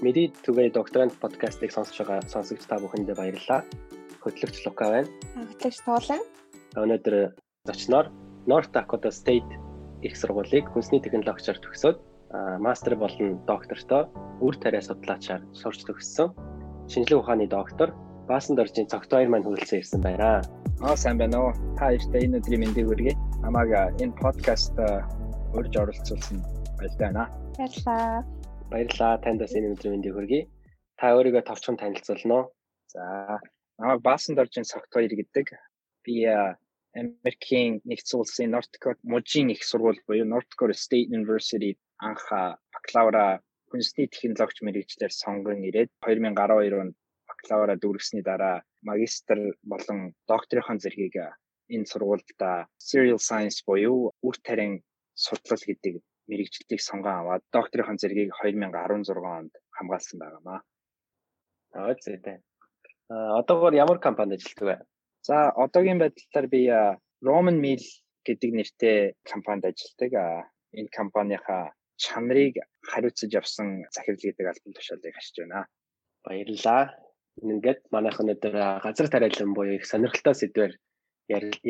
[0.00, 3.60] Мэди түгээ докторант подкастыг сонсож байгаа сонсогч та бүхэндээ баярлалаа.
[4.24, 5.08] Хөтлөгч Лука байна.
[5.36, 6.24] Хөтлөгч Туулан.
[6.72, 7.36] Өнөөдөр
[7.68, 8.08] зочноор
[8.48, 9.44] North Dakota State
[10.00, 11.98] их сургуулийг хүнсний технологичоор төгсөөд
[12.64, 14.08] мастер болон доктортой
[14.40, 16.32] үр тариа судлаачаар сурч төгссөн.
[16.88, 17.92] Шинжлэх ухааны доктор
[18.24, 20.40] Баасан доржийн цогтой маань хүрэлцэн ирсэн байна.
[20.80, 21.52] Аа сайн байна уу?
[21.76, 23.20] Та ихтэй энэ өдрийн мэндийг хүргэе.
[23.44, 24.72] Намайг энэ подкаст
[25.52, 26.40] урьж оролцуулсан
[26.80, 27.28] баярлалаа.
[27.60, 28.39] Баярлалаа.
[28.70, 29.18] Баярлалаа.
[29.18, 30.42] Танд бас энэ өдрийн мэндийг хүргэе.
[30.98, 32.44] Та өөрийгөө товчхон танилцуулна уу?
[32.92, 33.02] За,
[33.82, 35.46] намайг Баасан доржийн цогтой ир гэдэг.
[36.06, 36.14] Би
[36.94, 42.22] Америкийн нэгдсэн улсын North Dakota мужийн их сургууль буюу North Dakota State University анх
[42.74, 46.94] бакалавра хүнсний технологич мэрэгчлэр сонгон ирээд 2012 онд
[47.30, 48.56] бакалавра дүүргэсний дараа
[48.88, 49.38] магистр
[49.72, 49.98] болон
[50.30, 51.16] докторийн зэргийг
[51.74, 52.28] энэ сургуульд
[52.88, 54.74] Serial Science буюу үр тариан
[55.14, 55.94] судлал гэдэг
[56.30, 60.60] мэрэгжлийг сонгон аваад докторийн зэргийг 2016 онд хамгаалсан байгаамаа.
[61.74, 62.38] Аа зүйтэй.
[63.10, 64.76] А одоогоор ямар компанид ажилладаг вэ?
[65.28, 66.60] За одоогийн байдлаар би
[67.26, 67.84] Roman Mill
[68.26, 68.98] гэдэг нэртэй
[69.30, 70.12] компанид ажилладаг.
[70.78, 72.54] Энэ компанийхаа чанарыг
[72.90, 75.66] хариуцаж явсан захирал гэдэг альбом тушаалыг хашиж байна.
[76.24, 76.82] Баярлалаа.
[77.42, 78.54] Ингээд манайх өнөөдөр
[78.84, 80.72] газар тариалан буюу их сонирхолтой сэдвээр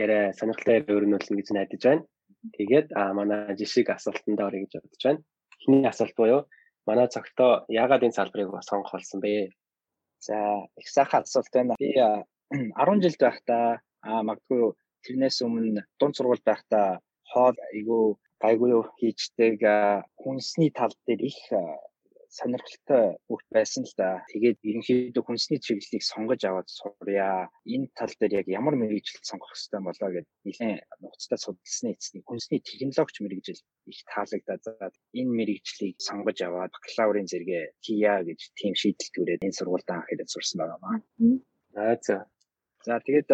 [0.03, 2.03] яриа сонирхолтой өрнүүлнэ гэж найдаж байна.
[2.57, 5.23] Тэгээд а манай жишиг асуултанд орё гэж бодож байна.
[5.61, 6.41] Эхний асуулт буюу
[6.89, 9.53] манай цогтоо яагаад энэ салбарыг сонгох болсон бэ?
[10.27, 10.37] За
[10.81, 11.75] их сайхан асуулт байна.
[11.79, 14.73] Би 10 жил байхдаа а магадгүй
[15.05, 19.61] тэрнээс өмнө дунд сургууль байхдаа хоол айгүй гайгүй хийждэг
[20.21, 21.41] хүнсний тал дээр их
[22.31, 24.23] сонирхолтой бүх байсан л да.
[24.31, 27.50] Тэгээд ерөнхийдөө хүнсний чиглэлийг сонгож аваад сурья.
[27.67, 32.61] Энэ тал дээр яг ямар мэрэгжил сонгох хэрэгтэй болоо гэдээ нэлээд нухацтай судалсны эцний хүнсний
[32.62, 39.11] технологич мэрэгжил их таалагдаад заад энэ мэрэгжлийг сонгож аваад бакалаврын зэрэгээ хийя гэж тийм шийдэл
[39.15, 40.99] төрээд энэ сургуульд анх ирээд сурсан байгаа маа.
[41.82, 42.16] Аа за.
[42.87, 43.31] За тэгээд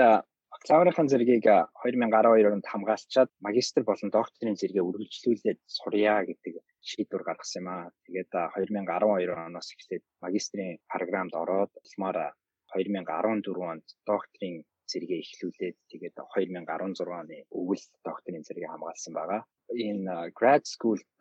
[0.66, 7.68] бакалаврын зэргийг 2012 онд хамгаалчаад магистр болон докторийн зэрэгээ үргэлжлүүлээд сурья гэдэг шийдвэр гаргасан юм
[7.70, 7.84] аа.
[8.06, 12.34] Тэгээд 2012 оноос эхлээд магистрийн програмд ороод улмаар
[12.74, 19.42] 2014 онд докторийн зэрэгээ эхлүүлээд тэгээд 2016 оны өвөл докторийн зэрэгээ хамгаалсан байгаа.
[19.70, 21.20] Энэ grad school-д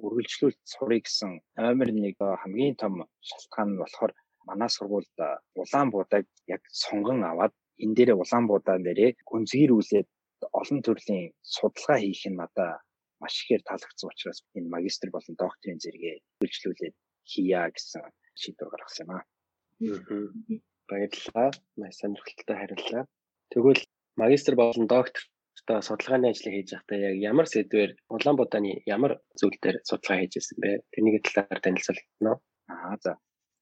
[0.00, 4.12] үргэлжлүүлэлт сурах гэсэн номер 1 хамгийн том шалтгаан нь болохоор
[4.48, 5.16] манай сургуульд
[5.60, 7.52] улаан буудаг яг сонгон аваад
[7.82, 10.08] энэ дээрээ улаан буудаан дээрээ гүнзгийрүүлээд
[10.60, 12.72] олон төрлийн судалгаа хийх нь надаа
[13.22, 16.96] маш ихээр таалагдсан учраас энэ магистр болон докторийн зэрэгээ хөгжлүүлээд
[17.30, 18.02] хийя гэсэн
[18.40, 19.22] шийдвэр гаргасан юм аа.
[20.90, 21.50] Баярлалаа.
[21.78, 23.04] Маш сонирхолтой хариуллаа.
[23.52, 23.82] Тэгвэл
[24.22, 30.18] магистр болон доктортой судалгааны ажлыг хийж байхдаа яг ямар сэдвээр Улаанбаатарны ямар зүйл дээр судалгаа
[30.18, 30.70] хийж ирсэн бэ?
[30.92, 32.40] Тэрний талаар танилцуулна уу?
[32.74, 33.12] Аа за.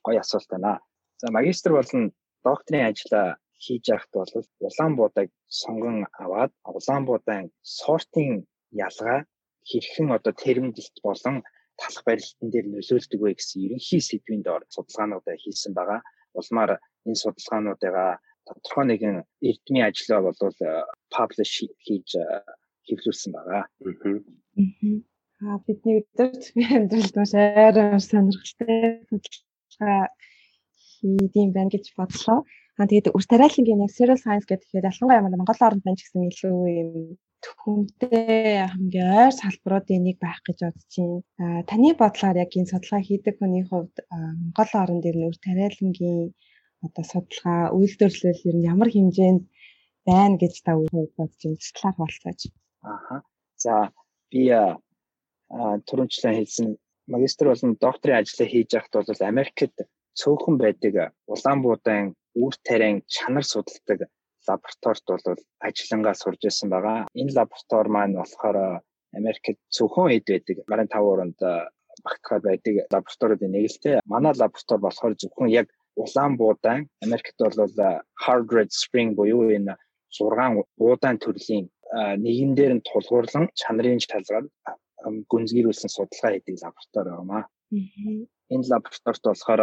[0.04, 0.81] Гоё асуулт байна.
[1.21, 2.03] За магистр болон
[2.44, 4.32] докторийн ажлаа хийж байхад бол
[4.66, 7.48] Улаанбаатарыг сонгон аваад Улаанбаатарын
[7.78, 8.31] сортын
[8.87, 9.19] ялгаа
[9.71, 11.37] хэрхэн одоо терминдэлт болон
[11.81, 16.00] талах барилтан дээр нөлөөлдөг вэ гэсэн ерөнхий сэдвийн доор судалгаануудаа хийсэн байгаа.
[16.38, 16.72] Улмаар
[17.06, 18.12] энэ судалгаануудыгаа
[18.47, 19.16] тодорхой нэгэн
[19.48, 20.38] эрдмийн ажлаа бол
[21.15, 22.10] publish хийж
[22.87, 23.62] хэвлүүлсэн байгаа.
[25.47, 28.77] Аа бидний өдөрт би амьдралд маш арай сонирхолтой
[29.09, 30.00] судалгаа
[31.00, 32.38] хийдэм байна гэж бодлоо.
[32.80, 36.56] Аа тэгээд үр тариалангийн яг serial science гэдэг ялангуяа Монгол оронд байна ч гэсэн илүү
[36.80, 36.92] юм
[37.60, 41.60] хүнтэй хамгийн ойр салбаруудын нэг байх гэж бодож байна.
[41.68, 46.32] Таны бодлоор яг энэ судалгаа хийдэг хүний хувьд Монгол орнд ер нь үр тариалангийн
[46.86, 49.44] одоо судалгаа үйлдвэрлэл ер нь ямар хэмжээнд
[50.08, 51.60] байна гэж та өөрөө бодож байна.
[51.76, 52.41] Талаар болцооч.
[52.80, 53.16] Аха.
[53.60, 53.92] За
[54.32, 54.48] би
[55.88, 56.68] түрүүнчлэн хэлсэн
[57.12, 59.76] магистр болон докторийн ажлаа хийж байхад бол Америкт
[60.20, 64.08] цөөхөн байдаг Улаанбуудайн үр тариан чанар судалдаг
[64.48, 67.06] лабораторид бол ажиллангаа сурж байсан байгаа.
[67.20, 68.56] Энэ лаборатори маань болохоор
[69.18, 70.56] Америкт зөвхөн хэд байдаг.
[70.71, 71.38] Гарын 5 уранд
[72.04, 74.00] багтахад байдаг лабораториудын нэг л те.
[74.06, 77.54] Манай лаборатори болохоор зөвхөн яг улаан буудаан Америкт бол
[78.24, 79.74] hard red spring буюу энэ
[80.10, 81.66] 6 буудаан төрлийн
[82.24, 84.47] нэгэн дээр нь тулгуурлан чанарын шалгаар
[85.30, 87.38] гүнзгийрүүлсэн судалгаа хийдэг лаборатори байна.
[88.54, 89.62] Энэ лабораторид болохоор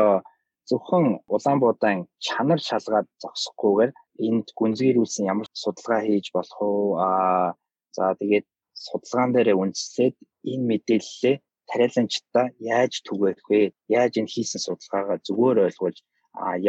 [0.70, 1.06] зөвхөн
[1.36, 3.92] улаан буудаан чанар шалгаад зогсохгүйгээр
[4.28, 7.48] энд гүнзгийрүүлсэн ямар судалгаа хийж болох уу аа
[7.96, 8.46] за тэгээд
[8.86, 10.16] судалгаан дээр үндэслээд
[10.52, 11.36] энэ мэдээллээ
[11.72, 13.62] тариаланчдаа яаж түгээх вэ
[13.98, 15.98] яаж энэ хийсэн судалгаагаа зүгээр ойлгуулж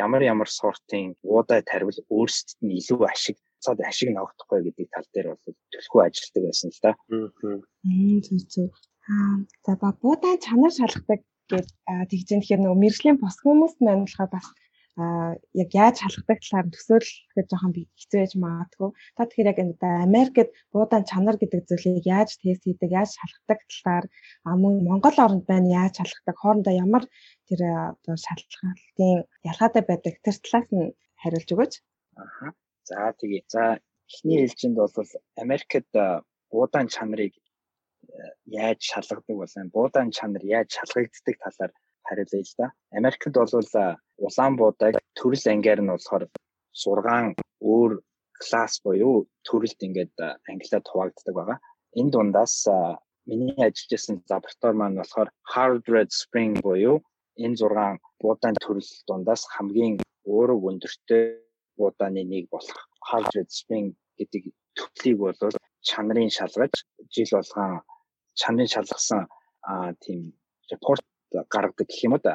[0.05, 5.27] ямар ямар сортын уудай тарвал өөрсдөд нь илүү ашиг цаад ашиг ногдохгүй гэдэг тал дээр
[5.31, 6.91] бол төлхөө ажилладаг байсан л да.
[7.89, 8.73] Аа зүг зүг.
[9.13, 11.69] Аа за ба буудаан чанар шалгадаг гээд
[12.11, 14.47] тэгж юм тэгэхээр нөгөө мэрэгжлийн бос хүмүүст маань болохоор бас
[14.99, 18.91] а яг яаж шалгадаг талаар төсөөлөх гэж жоохон би хэцүү байж магадгүй.
[19.15, 19.75] Та тэгэхээр яг энэ
[20.07, 24.05] Америкт буудаан чанар гэдэг зүйлийг яаж тест хийдэг, яаж шалгадаг талаар
[24.63, 27.05] мөн Монгол оронд байна яаж шалгадаг, хоорондоо ямар
[27.47, 27.61] тэр
[27.95, 30.91] одоо шалгалтын ялгаатай байдаг тэр талаас нь
[31.23, 31.73] хариулж өгөөч.
[32.19, 32.47] Аха.
[32.89, 33.43] За тэгээ.
[33.55, 33.79] За
[34.11, 34.91] эхний ээлжинд бол
[35.39, 35.95] Америкт
[36.51, 37.39] буудаан чанарыг
[38.47, 41.73] яаж шалгадаг болсон, буудаан чанар яаж шалгагддаг талаар
[42.09, 42.67] хариулъя л да.
[42.99, 43.53] Америкт бол
[44.27, 46.25] улаан буудаг төрөл ангиар нь болохоор
[46.73, 47.35] 6
[47.73, 47.93] өөр
[48.43, 50.15] класс буюу төрөлд ингээд
[50.51, 51.59] англиар хуваагддаг байгаа.
[51.99, 52.55] Энэ дундаас
[53.29, 56.97] миний ажиллаж байсан лаборатори маань болохоор hard red spring буюу
[57.45, 59.95] энэ 6 буудаан төрөл дундаас хамгийн
[60.35, 61.25] өөрөг өндөртэй
[61.79, 63.89] буудааны нэг болох hard red spring
[64.19, 64.43] гэдэг
[64.77, 65.57] төрлийг бол
[65.89, 66.75] чанарын шалгаж
[67.15, 67.83] жил болгон
[68.41, 69.23] чанарын шалгасан
[70.03, 70.21] тийм
[70.71, 71.05] репорт
[71.53, 72.35] гаргадаг гэх юм уу да.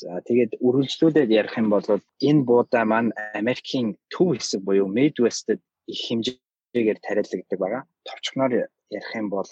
[0.00, 1.86] За тэгээд үргэлжлүүлээд ярих юм бол
[2.28, 3.10] энэ буудаа маань
[3.40, 5.62] Америкийн төв хэсэг буюу Midwest-д
[5.92, 7.82] их хэмжээгээр тариалагддаг байгаа.
[8.08, 8.52] Товчхоноор
[8.98, 9.50] ярих юм бол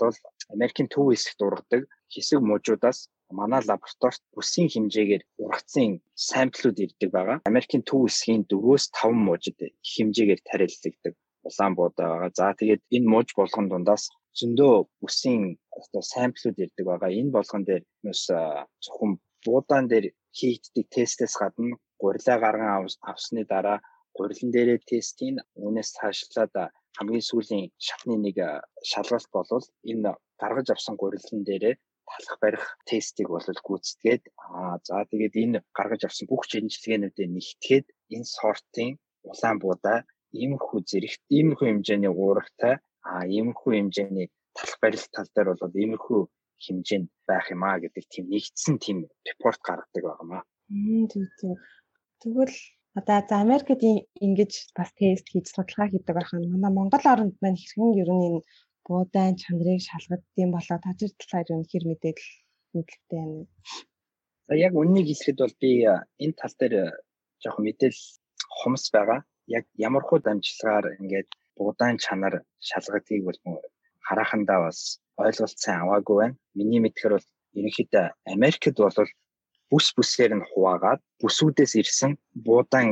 [0.55, 1.83] Америкийн төв хэсэгт ургадаг
[2.13, 2.99] хэсэг мужуудаас
[3.39, 5.91] манай лабораторид бүсийн хэмжээгээр ургацсан
[6.29, 7.39] самплууд ирдэг байгаа.
[7.51, 9.59] Америкийн төв хэсгийн 4-өөс 5 мужид
[9.93, 11.15] хэмжээгээр тариалагддаг
[11.49, 12.31] улаан буудаа байгаа.
[12.41, 14.05] За тэгээд энэ мууж болгон дундаас
[14.39, 15.43] зөндөө бүсийн
[15.79, 17.11] одоо самплууд ирдэг байгаа.
[17.21, 18.23] Энэ болгон дээр бас
[18.85, 19.13] зөвхөн
[19.47, 20.07] буудаан дээр
[20.39, 23.79] хийгддэг тестээс гадна гурилаа гарган авсны дараа
[24.17, 26.55] гурилан дээрээ тестийн үүнээс цаашлаад
[26.97, 28.37] хамгийн сүүлийн шатны нэг
[28.91, 30.11] шалгалт болвол энэ
[30.43, 31.75] гаргаж авсан гурилан дээрээ
[32.11, 34.23] талах барих тестийг бол гүйцэтгээд
[34.57, 37.87] аа за тэгээд энэ гаргаж авсан бүх шинжилгээнүүдээ нэгтгээд
[38.17, 38.91] энэ сортын
[39.31, 39.99] улаан буудаа
[40.41, 42.75] иймэрхүү зэрэгт иймэрхүү хэмжээний уурагтай
[43.11, 44.27] а иймэрхүү хэмжээний
[44.57, 46.21] талах барилт тал дээр бол иймэрхүү
[46.65, 50.43] хэмжээнд байх юм а гэдэг тийм нэгдсэн тийм репорт гаргадаг байгаамаа.
[50.69, 51.55] Тийм тийм.
[52.23, 52.57] Тэгвэл
[52.99, 53.83] одоо за Америкт
[54.25, 58.27] ингэж бас тест хийж судалгаа хийдэг байх нь манай Монгол оронд маань хэрхэн ер нь
[58.29, 58.41] энэ
[58.87, 62.31] буудаан чанарыг шалгадсан болоо тажир талаар ер нь хэр мэдээлэл
[62.75, 63.47] мэдлэгтэй байна.
[64.49, 65.71] За яг үннийг хэлэхэд бол би
[66.25, 66.75] энэ тал дээр
[67.43, 68.05] жоохон мэдээлэл
[68.59, 69.21] хомс байгаа.
[69.47, 72.35] Яг ямар хуу дамжлагаар ингээд буудаан чанар
[72.69, 73.39] шалгадгийг бол
[74.07, 74.79] харахандаа бас
[75.17, 76.37] ойлголт сайн аваагүй байна.
[76.59, 77.29] Миний мэдхээр бол
[77.59, 78.99] ерөнхийдөө Америкт бол
[79.71, 82.13] бүс бүсээр нь хуваагаад бүсүүдээс ирсэн
[82.47, 82.89] буудаан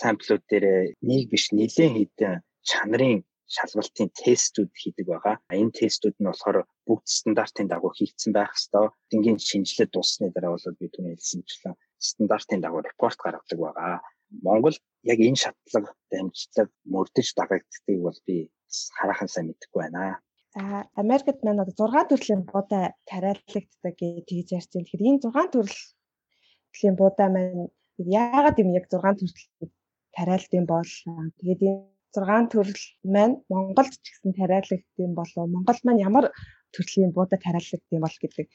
[0.00, 0.66] самплууд дээр
[1.08, 2.34] нэг биш нэлээд хэдэн
[2.70, 3.20] чанарын
[3.54, 5.36] шалгалтын тестүүд хийдэг байгаа.
[5.60, 8.86] Энэ тестүүд нь болохоор бүгд стандартын дагуу хийгдсэн байх ёстой.
[9.10, 11.74] Дингийн шинжилгээ дуусны дараа бол би түрүү хэлсэнчлэн
[12.08, 14.00] стандартын дагуу репорт гаргадаг байгаа.
[14.42, 14.76] Монгол
[15.12, 18.50] яг энэ шатлаг дамжлаг мөрдөж дагагддгийг бол би
[18.98, 20.20] хараахан сайн мэдэхгүй байна.
[20.54, 24.86] За Америкт маань одоо 6 төрлийн буудаа тариалагддаг гэж тэгж ярьж байна.
[24.86, 29.72] Тэгэхээр энэ 6 төрлийн буудаа маань яагаад юм яг 6 төрөл
[30.16, 30.90] тариалдсан бол
[31.38, 32.84] тэгээд энэ 6 төрөл
[33.14, 36.26] маань Монголд ч гэсэн тариалагдсан болов Монгол маань ямар
[36.74, 38.46] төрлийн буудаа тариалагдсан бол гэдэг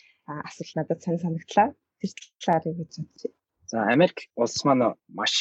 [0.48, 1.68] асуулт надад сонь санагдлаа.
[2.00, 3.34] Тэр талаар юу гэж бодчих.
[3.72, 5.34] За Америк улс маань маш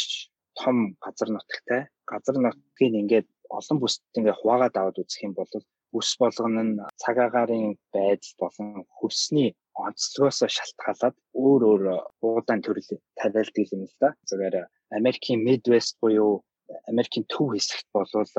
[0.59, 1.81] том газар нутагтай.
[2.11, 3.29] Газар нутгийг ингээд
[3.59, 5.53] олон бүсд ингээд хуваагаад аваад үзэх юм бол
[5.93, 9.49] бүс болгоно нь цаг агаарын байдал болон хөрсний
[9.87, 11.83] онцлогоос шалтгаалаад өөр өөр
[12.21, 14.09] буудаан төрөл тариалдаг юм л да.
[14.29, 14.57] Зүгээр
[14.99, 16.45] Америкийн Midwest буюу
[16.91, 18.35] Америкийн төв хэсэгт болвол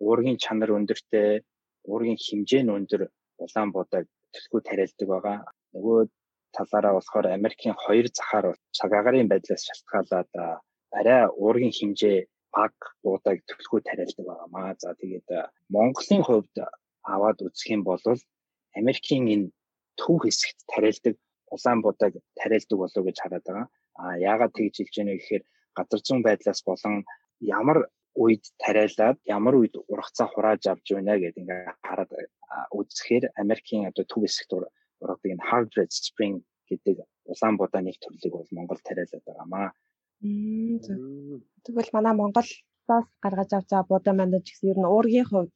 [0.00, 1.44] уургийн чанар өндөртэй,
[1.90, 3.02] уургийн хэмжээ нь өндөр
[3.44, 5.38] улаан буудаг төлхөө тариалдаг байгаа.
[5.74, 5.98] Нөгөө
[6.56, 8.46] талаараа болохоор Америкийн хоёр захаар
[8.78, 10.30] цаг агаарын байдлаас шалтгаалаад
[10.98, 12.18] арай уургийн хэмжээ
[12.56, 14.74] баг буудаг төлхөө тариалдаг байгаамаа.
[14.82, 15.28] За тэгээд
[15.74, 16.54] Монголын хувьд
[17.14, 18.02] аваад үзэх юм бол
[18.80, 19.46] Америкийн энэ
[20.00, 21.14] төв хэсэгт тариалдаг
[21.54, 23.66] улаан буудаг тариалдаг болов гэж хараад байгаа.
[24.00, 25.44] А яагаад тэгж хэлж байна вэ гэхээр
[25.76, 26.94] газар зүүн байдлаас болон
[27.40, 27.78] ямар
[28.22, 32.10] үед тариалаад ямар үед ургацаа хурааж авч байна гэдэг ингээ хараад
[32.78, 34.50] үзэхээр Америкийн одоо төв хэсэгт
[35.00, 36.36] ургадаг энэ hard red spring
[36.68, 36.96] гэдэг
[37.32, 39.68] улаан буудаа нэг төрлийг бол Монгол тариалаад байгаамаа.
[41.64, 45.52] Тэгвэл манай Монголоос гаргаж авч байгаа буудаа мандаж гэсэн ер нь уургийн хувьд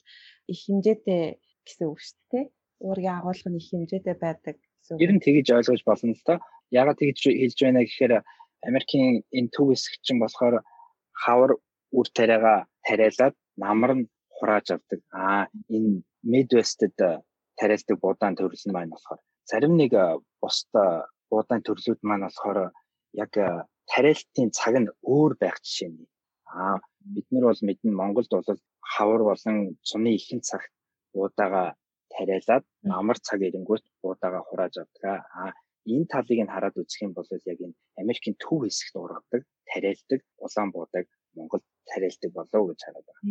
[0.52, 1.22] их хэмжээтэй
[1.66, 2.44] гэсэн үг шүү дээ.
[2.86, 5.02] Уургийн агуулга нь их хэмжээтэй байдаг гэсэн.
[5.04, 6.38] Ер нь тэгэж ойлгож болно л доо.
[6.80, 8.12] Ягаад тэгж хэлж байна гэхээр
[8.68, 10.64] Америкийн энэ төв хэсэг чинь болохоор
[11.22, 11.52] хавар
[11.98, 13.34] үр тариагаа тариалаад
[13.64, 15.00] намар нь хурааж авдаг.
[15.12, 16.96] Аа энэ Midwest-д
[17.58, 19.20] тариалдаг буудаан төрөл нь маань болохоор
[19.50, 19.92] зарим нэг
[20.40, 22.58] бусдаа буудаан төрлүүд маань болохоор
[23.22, 23.32] яг
[23.90, 26.06] тариалтын цаг нь өөр байх жишээ нь.
[26.60, 26.76] Аа
[27.14, 28.60] бид нар бол мэднэ Монголд бол
[28.94, 29.56] хавар болон
[29.88, 30.72] цуны ихэнх цагт
[31.14, 31.62] буудаага
[32.14, 35.24] тариалаад намар цаг ирэнгүүт буудаага хурааж авдаг.
[35.38, 35.50] Аа
[35.92, 40.70] энэ талыг нь хараад үзэх юм бол яг энэ Америкийн төв хэсэгт ургадаг, тариалдаг, улаан
[40.72, 41.04] буудаг
[41.36, 43.24] Монгол тариалдаг болов уу гэж хараад байгаа.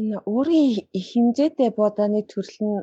[0.00, 0.70] Энэ өөрийн
[1.10, 2.78] хэмжээтэй буудааны төрөл нь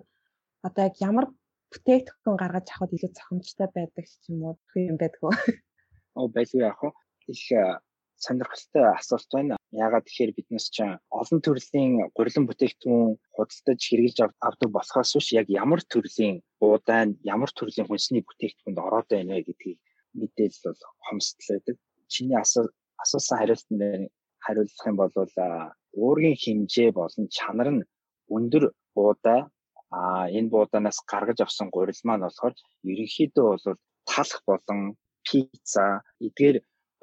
[0.68, 1.26] одоо яг ямар
[1.72, 5.32] бүтээгдэхүүн гаргаж авахд илүү зохимжтой байдаг ч юм уу юм байдгүй.
[6.20, 6.90] Оо байлгүй яах вэ?
[7.34, 7.44] Их
[8.24, 9.56] сонирхолтой асуулт байна.
[9.72, 15.82] Яагаад тэгэхээр биднес чинь олон төрлийн гурилан бүтээгдэхүүн худалдаж хэрэгжилж авдаг болохоос биш яг ямар
[15.94, 19.80] төрлийн буудаан, ямар төрлийн хүнсний бүтээгдэхүүнд ороод байна вэ гэдгийг
[20.20, 21.76] мэдээлэл бол хомсдол байдаг.
[22.14, 24.10] Чиний асуусан хариултанд
[24.46, 25.14] хариулах юм бол
[25.94, 27.88] уургийн хэмжээ болон чанар нь
[28.36, 28.64] өндөр
[28.96, 29.40] буудаа
[29.92, 32.56] а энэ буудаанаас гаргаж авсан гурил маань болохоор
[32.92, 33.66] ерөнхийдөө бол
[34.12, 34.80] талах болон
[35.28, 35.84] пицца
[36.26, 36.58] эдгээр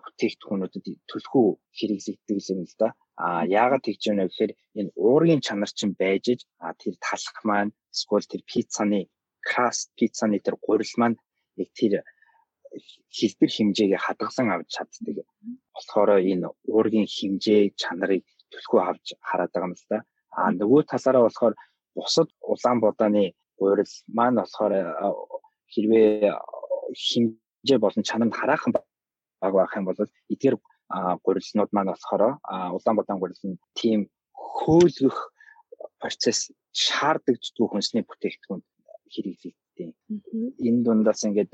[0.05, 1.49] бүтээгдэхүүнүүдэд төлхөө
[1.79, 2.88] хэрэглэгддэг юм л да.
[3.25, 3.26] А
[3.61, 6.41] яагаад тэгж байна вэ гэхээр энэ уургийн чанар чинь байж иж
[6.81, 9.00] тэр талах маань эсвэл тэр пиццаны
[9.49, 11.17] краст пиццаны тэр гурил маань
[11.62, 11.93] яг тэр
[13.17, 15.17] хэлбэр хэмжээгээ хадгалан авч чаддаг.
[15.75, 19.99] болохоор энэ уургийн хэмжээ чанарыг төлхөө авч хараад байгаа юм л да.
[20.37, 21.55] А нөгөө талаараа болохоор
[21.94, 24.72] бусад улаан будааны гурил маань болохоор
[25.72, 26.32] хэрвээ
[27.06, 29.98] хэмжээ болон чанар нь хараахан баг байх юм бол
[30.32, 30.56] эдгээр
[31.24, 32.22] гурилнууд маань болохоор
[32.76, 34.00] улаан будаан гурил нь тийм
[34.34, 35.18] хөөлгөх
[36.02, 36.40] процесс
[36.84, 38.62] шаардагддаг хүнсний бүтээгдэхүүн
[39.12, 39.88] хэрэглэгддэг.
[40.66, 41.52] Энэ дундаас ингээд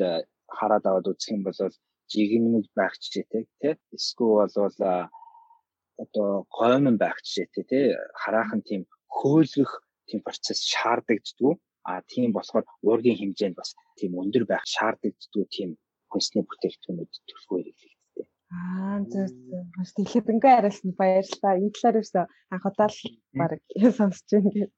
[0.56, 1.58] хараад аваад үзэх юм бол
[2.10, 4.74] жигнэмэг байх жишээтэй тий эсвэл бол
[6.02, 6.28] одоо
[6.58, 7.84] гоймон байх жишээтэй тий
[8.22, 8.82] хараахан тийм
[9.16, 9.72] хөөлгөх
[10.10, 11.56] тийм процесс шаардагддаг.
[11.88, 15.70] А тийм болохоор уургийн хэмжээнд бас тийм өндөр байх шаардагддаг тийм
[16.12, 18.26] хүнсний бүтээгдэхүүнүүд төлөвлөгөө хэрэглэгддэг.
[18.50, 19.64] Аа зөв зөв.
[19.78, 21.54] Бас дэлгэдэнгүй хариулсан баярлалаа.
[21.56, 23.00] Энэ талаар юусе анх удаа л
[23.38, 23.52] баг
[23.98, 24.70] сонсож байна гэж.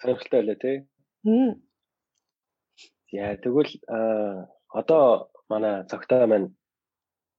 [0.00, 0.76] Сонирхолтой байлаа тий.
[3.12, 3.72] Яа тэгвэл
[4.80, 5.04] одоо
[5.52, 6.48] манай цогтой маань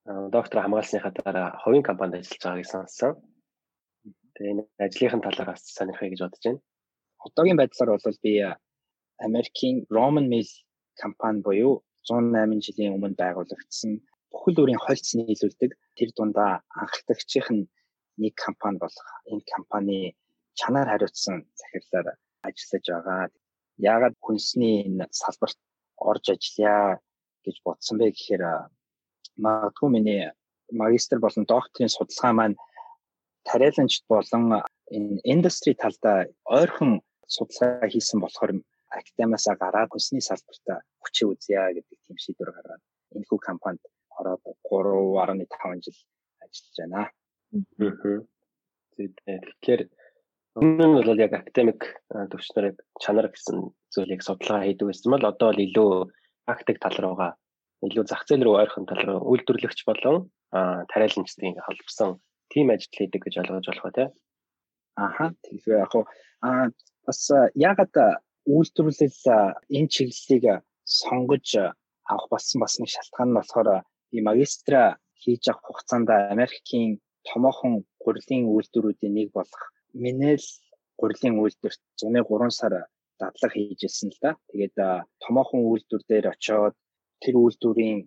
[0.05, 3.11] доктор хамгаалсныхаа дараа хувийн компанид ажиллаж байгааг сонссон.
[4.35, 6.61] Тэгээ энэ ажлынхын талаар бас сонирхъя гэж бодож байна.
[7.25, 8.33] Одоогийн байдлаар бол би
[9.27, 10.49] Америкийн Roman Mill
[11.01, 11.73] компани буюу
[12.09, 13.91] 108 жилийн өмнө байгуулагдсан
[14.31, 17.69] бүхэл бүрийн хольц нийлүүлдэг тэр дундаа анхдагчийн
[18.21, 19.97] нэг компани болох энэ компани
[20.59, 22.07] чанаар хариуцсан захирлаар
[22.47, 23.21] ажиллаж байгаа
[23.91, 25.59] яагаад хүнсний энэ салбарт
[26.09, 26.99] орж ажиллая
[27.45, 28.43] гэж бодсон бэ гэхээр
[29.45, 30.23] магадгүй миний
[30.81, 32.55] магистр болон докторийн судалгаа маань
[33.49, 34.43] тариаланчд болон
[34.95, 36.17] энэ индастри талдаа
[36.57, 36.91] ойрхон
[37.35, 38.51] судалгаа хийсэн болохоор
[38.99, 40.65] академиасаа гараад хүнсний салбарт
[41.03, 42.83] хүчээ үзье гэдэг тийм шийдвэр гаргаад
[43.15, 43.83] энэ хүү компанид
[44.19, 45.99] ороод 3.5 жил
[46.43, 47.01] ажиллаж байна.
[48.97, 49.81] Тэгэхээр
[50.53, 51.81] Өмнө нь бол яг академик
[52.13, 53.57] төвчнөрийг чанар гэсэн
[53.93, 55.89] зүйлийг судалгаа хийдэг байсан бол одоо бол илүү
[56.45, 57.31] практик тал руугаа
[57.81, 60.29] илүү зах зээл рүү ойрхон тал руу үйлдвэрлэгч болон
[60.93, 62.11] тариаланчдын холбосон
[62.53, 64.09] тим ажил хийдэг гэж ойлгож болох тий.
[65.05, 65.93] Аха тэгэхээр яг
[66.47, 66.65] аа
[67.05, 67.21] бас
[67.71, 67.95] ягаад
[68.53, 69.19] үйлдвэрлэл
[69.77, 70.45] энэ чиглэлийг
[70.99, 71.47] сонгож
[72.11, 73.69] авах болсон бас нэг шалтгаан нь болохоор
[74.11, 74.81] би магистра
[75.21, 76.91] хийж авах хугацаанд Америкийн
[77.29, 79.63] томоохон гурилын үйлдвэрүүдийн нэг болох
[80.03, 80.45] Минэл
[80.99, 82.73] гурилын үйлдвэрт 103 сар
[83.19, 84.31] дадлага хийжсэн л да.
[84.49, 84.75] Тэгээд
[85.23, 86.75] томоохон үйлдвэр дээр очиод
[87.23, 87.99] тэр үйлдвэрийн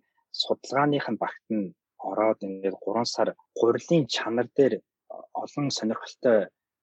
[0.43, 1.73] судалгааных нь багт нь
[2.11, 4.75] ороод ингээд 3 сар гурилын чанар дээр
[5.43, 6.39] олон сонирхолтой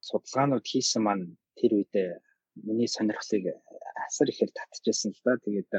[0.07, 1.25] судалгаанууд хийсэн маань
[1.57, 1.93] тэр үед
[2.67, 3.43] миний сонирхлыг
[4.07, 5.33] асар ихээр татчихсан л да.
[5.43, 5.71] Тэгээд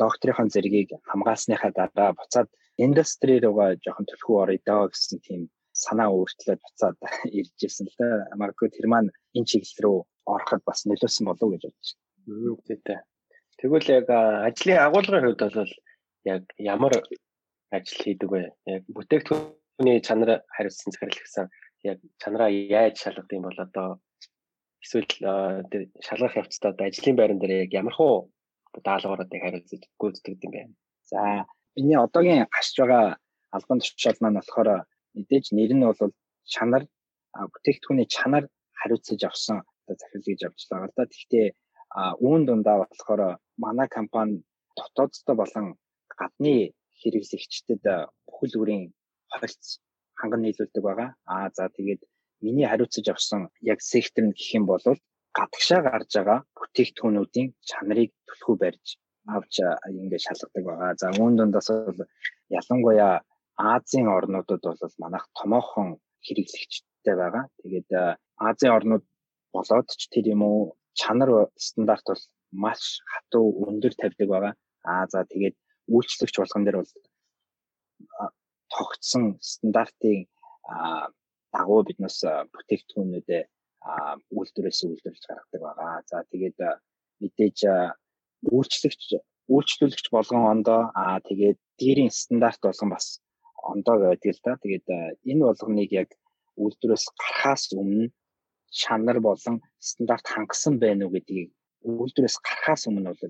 [0.00, 2.48] докторийн зэргийг хамгаалсныхаа дараа буцаад
[2.84, 5.42] индастри руугаа жоохон төлхөө орё доо гэсэн тийм
[5.84, 6.96] санаа өөрчлөөд буцаад
[7.38, 8.08] ирж ирсэн л да.
[8.40, 9.98] Магадгүй тэр маань энэ чиглэл рүү
[10.34, 12.56] ороход бас нөлөөсөн болов гэж бодож байна.
[12.68, 13.00] Тэгтээ.
[13.58, 14.06] Тэгвэл яг
[14.48, 15.72] ажлын агуулгын хувьд бол
[16.32, 16.92] яг ямар
[17.76, 18.42] ажил хийдэг вэ?
[18.66, 21.46] Яг бүтээгдэхүүний чанар хариуцсан захирал гэсэн
[21.90, 23.88] яг чанараа яаж шалгадаг юм бол одоо
[24.84, 25.10] эсвэл
[26.06, 28.14] шалгах явцдаа ажлын байран дээр яг ямар хуу
[28.86, 30.62] даалгавруудыг хариуцаж гүйцэтгэдэг юм бэ?
[31.10, 33.16] За, миний одоогийн хашж байгаа
[33.56, 34.68] албан тушаал маань болохоор
[35.16, 36.12] мэдээж нэр нь бол
[36.54, 36.84] чанар
[37.52, 38.44] бүтээгдэхүүний чанар
[38.80, 41.04] хариуцаж авсан одоо захирал гэж авч байгаа л да.
[41.10, 41.46] Гэхдээ
[42.26, 44.42] үүн дундаа болохоор манай компани
[44.76, 45.66] дотооддоо болон
[46.18, 47.82] гадны хэрэглэгчдэд
[48.26, 48.84] бүхэл бүрийн
[49.32, 49.66] хоригц
[50.18, 51.10] ханган нийлүүлдэг байгаа.
[51.34, 52.00] Аа за тэгээд
[52.44, 53.40] миний хариуцаж авсан
[53.72, 54.84] яг сектор нь гэх юм бол
[55.38, 58.86] гадагшаа гарч байгаа бүтээгдэхүүнүүдийн чанарыг төлхөө барьж
[59.36, 59.54] авч
[60.00, 60.92] ингээд шалгадаг байгаа.
[61.00, 62.00] За үүн дундаас бол
[62.58, 63.14] ялангуяа
[63.74, 65.88] Азийн орнуудад бол манайх томоохон
[66.26, 67.44] хэрэглэгчтэй байгаа.
[67.60, 67.88] Тэгээд
[68.48, 69.04] Азийн орнууд
[69.54, 70.60] болоод ч тэр юм уу
[71.00, 71.30] чанар
[71.66, 72.22] стандарт бол
[72.64, 72.82] маш
[73.12, 74.52] хатуу өндөр тавьдаг байгаа.
[74.92, 75.56] Аа за тэгээд
[75.88, 76.92] үйлчлэгч болгон дээр бол
[78.74, 80.26] тогтсон стандартын
[81.54, 82.18] дагуу биднээс
[82.52, 83.42] бүтээгдэхүүнүүдээ
[84.36, 86.02] үйлдвэрээс үйлдвэрлэж гаргадаг байгаа.
[86.10, 86.58] За тэгээд
[87.20, 87.58] мэдээж
[88.56, 89.02] үйлчлэгч
[89.54, 93.06] үйлчлүүлэгч болгон ондоо аа тэгээд дээрийн стандарт болгон бас
[93.72, 94.52] ондоо байдаг л да.
[94.62, 94.86] Тэгээд
[95.30, 96.10] энэ болгоныг яг
[96.62, 98.08] үйлдвэрээс гарахаас өмнө
[98.80, 99.56] шанар болон
[99.88, 101.48] стандарт хангасан байна уу гэдгийг
[101.84, 103.22] үйлдвэрээс гарахаас өмнө бол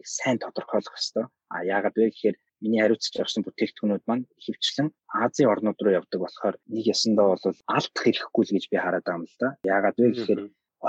[0.00, 1.26] яг сайн тодорхойлох хэрэгтэй.
[1.54, 4.88] А яагаад вэ гэхээр миний хариуцж авсан бүтээгдэхүүнүүд маань хөвчлэн
[5.24, 7.44] Азийн орнууд руу явдаг болохоор нэг ясандаа бол
[7.76, 9.48] алдах хэрэггүй л гэж би хараад байгаа юм л да.
[9.74, 10.40] Яагаад вэ гэхээр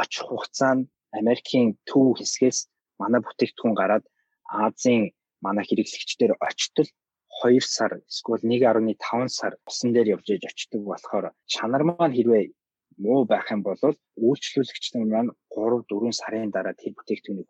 [0.02, 0.84] очих хугацаанд
[1.20, 2.60] Америкийн төв хэсгээс
[3.02, 4.06] манай бүтээгдэхүүн гараад
[4.66, 5.04] Азийн
[5.46, 6.90] манай хэрэглэгчдэр очтол
[7.44, 12.44] 2 сар эсвэл 1.5 сар усан дээр явж иж очдөг болохоор чанар маань хэрвээ
[13.04, 13.82] муу байх юм бол
[14.26, 17.50] үйлчлүүлэгч нар маань 3 4 сарын дараа тэр бүтээгдэхүүнийг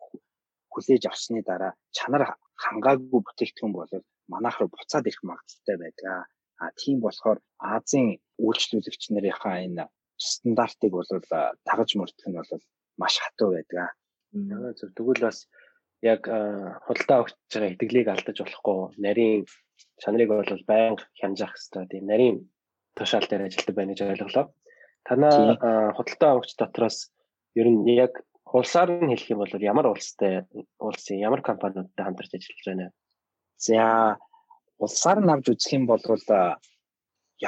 [0.76, 3.92] хүлээж авсны дараа чанар хангаагүй бүтээгдэхүүн бол
[4.28, 6.28] манайх руу буцаад ирэх магадaltaй байдаг.
[6.60, 9.88] А тийм болохоор Азийн үйлчлүүлэгч нарынхаа энэ
[10.20, 11.08] стандартыг бол
[11.64, 12.64] дагаж мөрдөх нь бол
[13.00, 13.96] маш хатуу байдаг.
[14.76, 15.48] Зөв тэгвэл бас
[16.04, 16.28] яг
[16.84, 19.44] худалдаа өгч байгаа итгэлийг алдаж болохгүй нарийн
[20.02, 21.84] чанарыг бол байнга хянжаах хэрэгтэй.
[21.92, 22.36] Тийм нарийн
[22.96, 24.46] тушаал дээр ажилладаг байна гэж ойлголоо.
[25.04, 27.12] Танаа худалдаа өгч дотроос
[27.60, 28.12] ер нь яг
[28.56, 30.34] улсаар нь хэлэх юм бол ямар улстай
[30.80, 32.86] улсын ямар компаниудтай хамтарч ажиллаж байна?
[33.66, 34.16] За
[34.84, 36.02] улсаар нь авч үзэх юм бол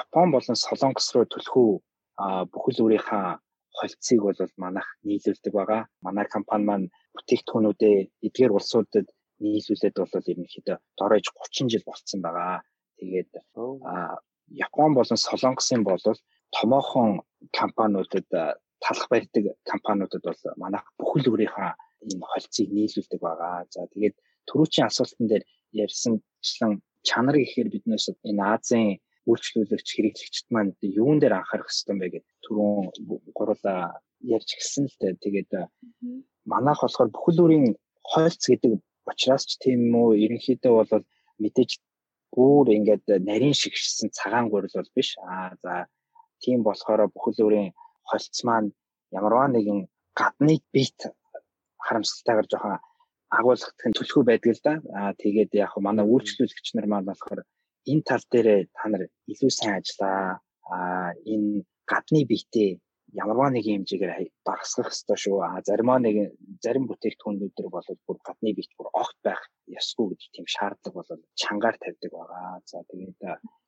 [0.00, 1.68] Япон болон Солонгос руу төлхөө
[2.52, 3.24] бүхэл өөрийнхөө
[3.78, 5.82] холцыг бол манайх нийлүүлдэг байгаа.
[6.04, 6.86] Манай компани маань
[7.16, 7.96] бүтээгдэхүүнүүдээ
[8.26, 9.08] эдгээр улсуудад
[9.40, 12.60] нийлүүлээд бол ерөнхийдөө дорож 30 жил болцсон байгаа.
[12.98, 13.30] Тэгээд
[14.66, 16.04] Япон болон Солонгосын бол
[16.56, 17.22] томоохон
[17.58, 18.28] компаниудад
[18.88, 21.70] талах барьдаг компаниудад бол манайх бүхэл өөрийнхөө
[22.08, 23.68] энэ холцыг нийлүүлдэг байгаа.
[23.74, 24.16] За тэгээд
[24.48, 25.44] түрүүчийн асуултан дээр
[25.84, 26.72] ярьсанчлан
[27.08, 28.90] чанар гэхээр биднээс энэ Азийн
[29.28, 32.86] үйлчлүүлэгч хэрэглэгчд маань юун дээр анхаарах хэрэгтэй бэ гэдэг түрүүн
[33.36, 34.00] гурлаа
[34.36, 35.20] ярьж гисэн л дээ.
[35.24, 35.50] Тэгээд
[36.52, 37.66] манайх болохоор бүхэл бүрийн
[38.10, 38.72] хойлц гэдэг
[39.10, 41.04] учраас ч тийм үү ерөнхийдөө бол
[41.42, 41.70] мэдээж
[42.34, 45.10] бүр ингээд нарийн шигшсэн цагаан гурил бол биш.
[45.20, 45.72] Аа за
[46.42, 47.70] тийм болохоор бүхэл бүрийн
[48.08, 48.72] холц маань
[49.16, 49.80] ямарваа нэгэн
[50.18, 50.98] гадны бит
[51.86, 52.78] харамсалтайгаар жоохон
[53.38, 54.74] агуулгах нь төлхөө байдаг л да.
[54.98, 57.40] Аа тэгээд яг манай үйлчлүүлэгч нар маань болохоор
[57.90, 60.40] энэ тал дээр та нар илүү сайн ажиллаа.
[60.74, 62.70] Аа энэ гадны биетээ
[63.22, 64.12] ямарваа нэг хэмжээгээр
[64.44, 65.40] багасгах ёстой шүү.
[65.40, 66.16] А заримаа нэг
[66.64, 69.40] зарим бүтээгдэхүүнүүд төр бол бүр гадны биет бүр огт байх
[69.78, 72.60] ёсгүй гэдэг тийм шаардлага бол чангаар тавьдаг байгаа.
[72.70, 73.20] За тэгээд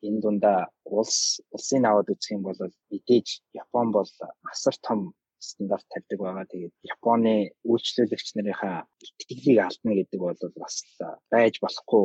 [0.07, 2.61] энэ дундаа улс улсын аваад үзэх юм бол
[2.93, 3.29] мэдээж
[3.63, 4.11] Япон бол
[4.53, 6.45] асар том стандарт тавьдаг байгаа.
[6.53, 10.77] Тэгээд Японы үйлчлүүлэгч нарынхаа итгэлийг алдна гэдэг бол бас
[11.33, 12.05] байж болохгүй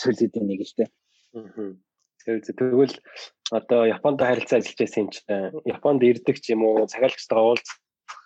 [0.00, 0.90] зүйлүүдийн нэг л дээ.
[2.24, 2.96] Тэгвэл
[3.52, 5.28] одоо Японд харилцаа ажиллаж байсан юм чинь
[5.64, 7.78] Японд ирдэг ч юм уу цагаалагчтайгаа уулзах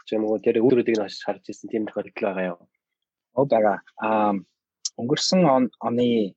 [0.07, 2.61] ч юм уу тэр өөрөдийг нь харж ирсэн тийм тохиолдол байгаа юу?
[3.38, 3.79] Оо байгаа.
[4.07, 4.33] Аа
[5.01, 6.35] өнгөрсөн он оны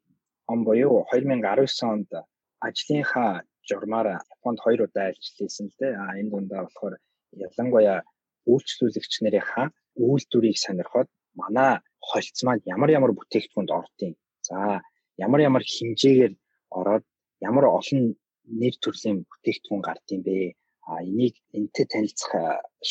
[0.51, 2.09] он буюу 2019 онд
[2.67, 5.93] ажлынхаа журмаар Японд хоёр удаа ажилласан л дээ.
[6.03, 6.95] Аа энэ дундаа болохоор
[7.45, 7.99] ялангуяа
[8.51, 9.67] үйлчлүүлэгч нарынхаа
[10.05, 11.09] үйлдвэрийг сонирхоод
[11.41, 11.71] манай
[12.07, 14.13] холц маань ямар ямар бүтээгдэхүүнд ордیں۔
[14.47, 14.57] За
[15.25, 16.33] ямар ямар хэмжээгээр
[16.79, 17.05] ороод
[17.49, 18.01] ямар олон
[18.59, 20.37] нэр төрлийн бүтээгдэхүүн гардыг бэ?
[20.87, 22.33] А энийг энтэй танилцах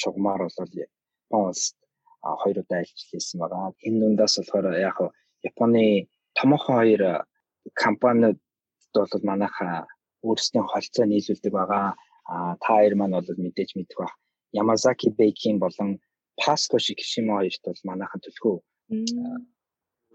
[0.01, 1.79] шугамар бол Япон улсад
[2.43, 3.67] хоёр удаа ажилласан байгаа.
[3.87, 4.99] Энэ дундаас болохоор яг
[5.49, 5.85] Японы
[6.39, 7.03] томоохон хоёр
[7.83, 8.39] компаниуд
[8.95, 9.87] бол манайхаа
[10.27, 11.87] өөрсдийн холцоо нийлүүлдэг байгаа.
[12.33, 14.15] А та хоёр маань бол мэдээж мэдэх бах.
[14.57, 15.91] Yamazaki Baking болон
[16.41, 18.57] Pasco Shikishima хоёрт бол манайхан төлхөө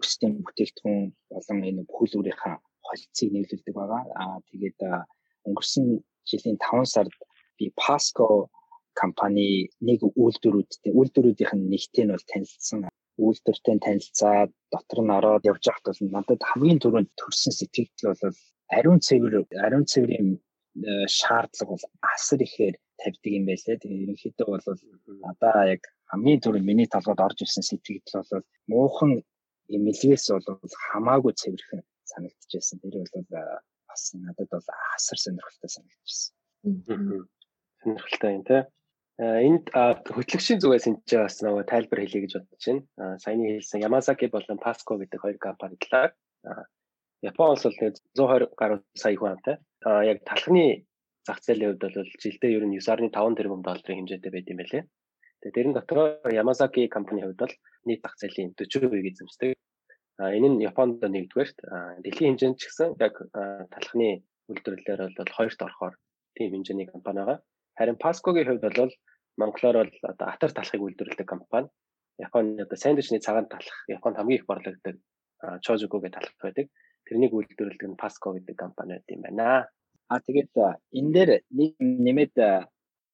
[0.00, 1.00] өөрсдийн бүтээгдэхүүн
[1.32, 2.54] болон энэ бүхэл өөрийнхөө
[2.86, 4.02] холцыг нийлүүлдэг байгаа.
[4.22, 4.80] Аа тэгээд
[5.48, 5.84] өнгөрсөн
[6.28, 7.14] жилийн 5 сард
[7.58, 8.26] би Pasco
[9.00, 12.80] компани нэг үйлдвэрүүдтэй үйлдвэрүүдийнх нь нэгтэй нь бол танилцсан.
[13.24, 18.36] Үйлдвэртэй танилцаад дотор нь ороод явж байхад бол надад хамгийн түрүүнд төрсэн сэтгэл бол
[18.76, 19.34] ариун цэвэр
[19.66, 20.28] ариун цэврийн
[21.08, 23.76] шаардлага бол асар ихээр тавьдаг юм байлээ.
[23.80, 24.64] Тэгээ ерөнхийдөө бол
[25.24, 29.22] надаа яг хамгийн түрүүнд миний толгойд орж ирсэн сэтгэл бол муухан
[29.68, 30.46] эмэлгээс бол
[30.90, 32.80] хамаагүй цэвэрхэн санагдчихсэн.
[32.80, 33.26] Тэр бол
[33.88, 34.66] бас надад бол
[34.96, 36.32] асар сонирхолтой санагдчихсэн.
[37.82, 38.62] Сонирхолтой юм тий.
[39.20, 39.66] Энд
[40.16, 43.20] хөтлөгчийн зүгээс энэ ч бас нөгөө тайлбар хэлье гэж бодож байна.
[43.20, 46.16] Саяны хэлсэн Yamazaki болон Pasco гэдэг хоёр компани талаар
[47.20, 49.56] Япон улс бол 120 гаруй сая хүн амтай.
[49.84, 50.84] Яг талхны
[51.24, 54.82] зах зээлийн хувьд бол жилдээ ер нь 9.5 тэрбум долларын хэмжээтэй байд юм байлээ.
[55.40, 57.54] Тэгээ дэрэн дотор Yamazaki компани хувьд бол
[57.88, 59.56] нийт зах зээлийн 40% эзэмшдэг.
[60.20, 61.58] А энэ нь Японд нэгдүгээрт
[62.04, 63.14] дэлхийн хэмжээнд ч гэсэн яг
[63.72, 64.20] талхны
[64.52, 65.94] үйлдвэрлэлээр бол хоёрт орохоор
[66.36, 67.38] тийм хэмжээний компани байгаа.
[67.78, 68.92] Харин Pasco-гийн хувьд бол
[69.40, 71.72] монголоор бол одоо атар талхыг үйлдвэрлэдэг компани.
[72.20, 74.96] Японы одоо сандвичний цагаан талх Японд хамгийн их борлогддог
[75.64, 76.68] Chojuko гэх талх байдаг.
[77.10, 79.66] Тэрнийг үйлдвэрлэдэг нь Pasco гэдэг компани байт юм байна.
[80.06, 80.54] А тэгээд
[80.98, 81.74] энэ дээр нэг
[82.06, 82.34] нэмээд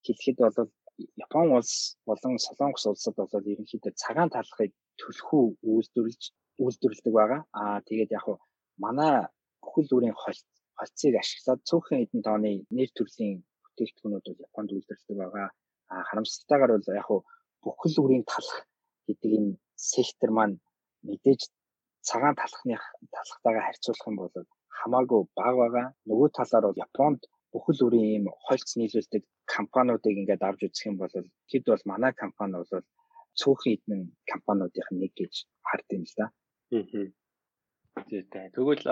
[0.05, 0.69] хэлэхэд бол
[1.17, 4.69] Япон улс болон Солонгос улсад бол ерөнхийдөө цагаан талхыг
[5.01, 6.21] төлхөө үйлдвэрлэж
[6.61, 7.41] үйлдвэрлэдэг байгаа.
[7.61, 8.37] Аа тэгээд яг хуу
[8.83, 9.25] манай
[9.61, 10.45] бүхэл бүрийн холц
[10.77, 15.47] холцыг ашиглаад цөөхөн эдэн тооны нэр төрлийн бүтээгдэхүүнүүд бол Японд үйлдвэрлэдэг байгаа.
[15.93, 17.21] Аа харамсалтайгаар бол яг хуу
[17.65, 18.53] бүхэл бүрийн талх
[19.07, 19.51] гэдэг энэ
[19.93, 20.55] сектор маань
[21.07, 21.41] мэдээж
[22.09, 22.75] цагаан талхны
[23.15, 24.35] талхтайгаа харьцуулах юм бол
[24.79, 25.87] хамаагүй бага байгаа.
[26.09, 29.23] Нөгөө талаар бол Японд бүхэл бүрийн ийм хольц нийлүүлдэг
[29.55, 31.13] компаниудыг ингээд авч үзэх юм бол
[31.51, 32.85] хэд бол манай компани бол
[33.39, 35.33] цөөхөн эднэн компаниудын нэг гэж
[35.67, 36.25] хард юм л да.
[36.75, 37.07] Аа.
[38.55, 38.85] Тэгвэл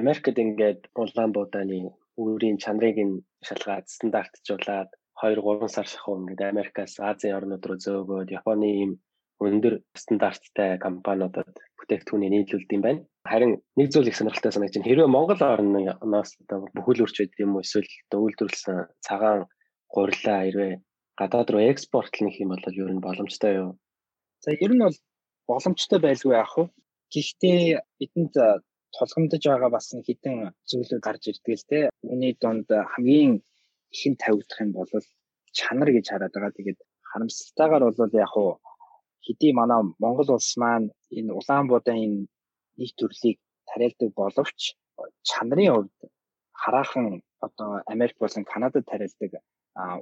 [0.00, 1.78] Америкт ингээд Улаанбаатаны
[2.22, 8.28] өөрийн чанарыг нь шалгаад стандартжуулаад 2 3 сар шахуу ингээд Америкаас Азийн орнууд руу зөөгөөд
[8.38, 8.92] Японы ийм
[9.40, 11.48] өндөр стандарттай компаниудад
[11.80, 13.00] бүтээгдэхүүнийг нийлүүлдэг юм байна.
[13.24, 14.88] Харин нэг зүйл их сонирхолтой санагдаж байна.
[14.88, 18.76] Хэрвээ Монгол орноос одоо бүхүүлөрч байд юм уу эсвэл үйлдвэрлэсэн
[19.06, 19.48] цагаан
[19.88, 20.72] гурилаа хэрвээ
[21.20, 23.70] гадаад руу экспортлох юм бол ер нь боломжтой юу?
[24.44, 24.96] За ер нь бол
[25.48, 26.64] боломжтой байлгүй яах вэ?
[27.12, 27.60] Гэхдээ
[27.98, 28.34] бидэнд
[28.96, 30.36] тулгамдж байгаа бас хитэн
[30.68, 31.78] зүйлүүд гарч ирдэг л те.
[32.04, 33.32] Үүний донд хамгийн
[33.94, 34.90] ихэн тавигдах юм бол
[35.58, 36.56] чанар гэж хараад байгаа.
[36.56, 36.78] Тэгээд
[37.10, 38.50] харамсалтайгаар бол яг хуу
[39.26, 42.26] хэдий манай Монгол улс маань энэ Улаанбуудаа энэ
[42.78, 43.38] нэг төрлийг
[43.70, 44.60] тариалдаг боловч
[45.28, 45.96] чанарын хувьд
[46.62, 47.06] хараахан
[47.46, 49.32] одоо Америк болон Канадад тариалдаг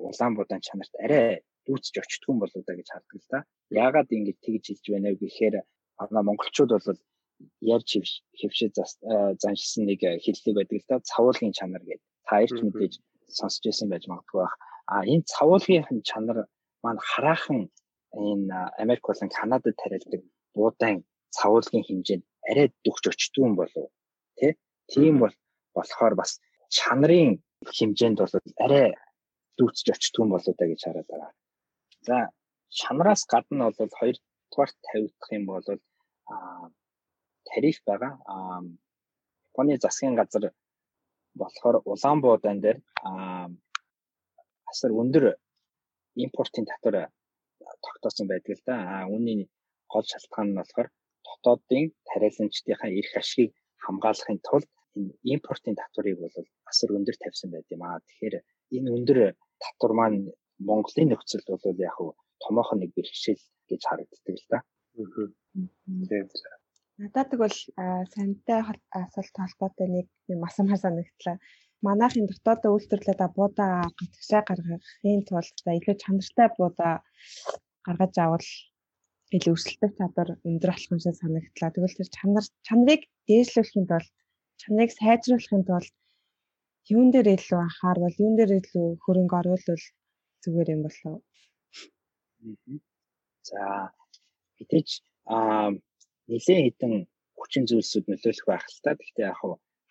[0.07, 3.39] Улаанбуудаан чанарт арай дүүцэж очтгүй юм болоо да гэж хардаг л да.
[3.85, 5.55] Яагаад ингэж тэгж хэлж байна вэ гэхээр
[6.01, 7.01] манай монголчууд бол
[7.75, 7.91] ярьж
[8.41, 8.69] хөвшөө
[9.43, 10.97] заншсан нэг хэллэг байдаг л да.
[11.11, 12.07] Цавуулгын чанар гэдэг.
[12.27, 12.95] Та ирч мэдээж
[13.39, 14.57] сонсч байсан байж магадгүй бах.
[14.89, 16.39] А энэ цавуулгын чанар
[16.83, 17.61] маань хараахан
[18.13, 20.23] энэ Америк болон Канадад тариалдаг
[20.55, 21.05] буудаан
[21.37, 23.91] цавуулгын хэмжээнд арай дөгч очтгүй юм болов
[24.39, 24.53] тий
[24.93, 25.35] тийм бол
[25.77, 26.41] болохоор бас
[26.77, 27.43] чанарын
[27.77, 28.87] хэмжээнд бол арай
[29.59, 31.33] дүүцэж очтгүй юм болоо да гэж хараад байгаа.
[32.07, 32.17] За
[32.79, 34.17] чанараас гадна бол хоёр
[34.51, 35.67] дугаар тавигдах юм бол
[36.33, 36.35] а
[37.49, 38.13] тариф байгаа.
[38.27, 38.63] А
[39.59, 40.53] Японы засгийн газар
[41.35, 43.51] болохоор Улаанбуудаан дээр а
[44.71, 45.25] асар өндөр
[46.25, 47.11] импортын татвар
[47.85, 48.77] тогтоосон байдаг л да.
[48.95, 49.39] А үүний
[49.93, 50.89] гол шалтгаан нь болохоор
[51.27, 53.53] дотоодын тариаланчдынхаа эрх ашигыг
[53.85, 56.37] хамгаалахын тулд энэ импортын татварыг бол
[56.71, 57.99] асар өндөр тавьсан байт юм аа.
[58.07, 58.35] Тэгэхээр
[58.77, 59.19] энэ өндөр
[59.65, 60.21] татвар маань
[60.69, 62.11] Монголын нөхцөлд бол яг хуу
[62.43, 64.59] томоохон нэг бэрхшээл гэж харагддаг л да.
[66.99, 67.57] Надад бол
[68.15, 68.61] сантай
[69.03, 71.37] асуулт холбоотой нэг юм асуумаар санагдлаа.
[71.87, 76.95] Манайхын дотоодоо үйлдвэрлээд буудаа гатгшаа гаргахын тулд за илүү чанартай буудаа
[77.87, 78.49] гаргаж авал
[79.37, 81.71] илүү өрсөлдөх чадвар өндөр шиг санагдлаа.
[81.73, 84.11] Тэгвэл тэр чанар чанарыг дээшлүүлэхийн тулд
[84.61, 85.95] чанарыг сайжруулахын тулд
[86.95, 89.85] юун дээр илүү анхаарвал юун дээр илүү хөрөнгө оруулвал
[90.43, 91.15] зүгээр юм болов?
[93.49, 93.61] За
[94.57, 94.89] мэдээж
[95.35, 95.69] аа
[96.31, 96.95] нэлээд хэдэн
[97.39, 98.97] хүчин зүйлсүүд нөлөөлөх байх л та.
[98.97, 99.41] Гэхдээ яг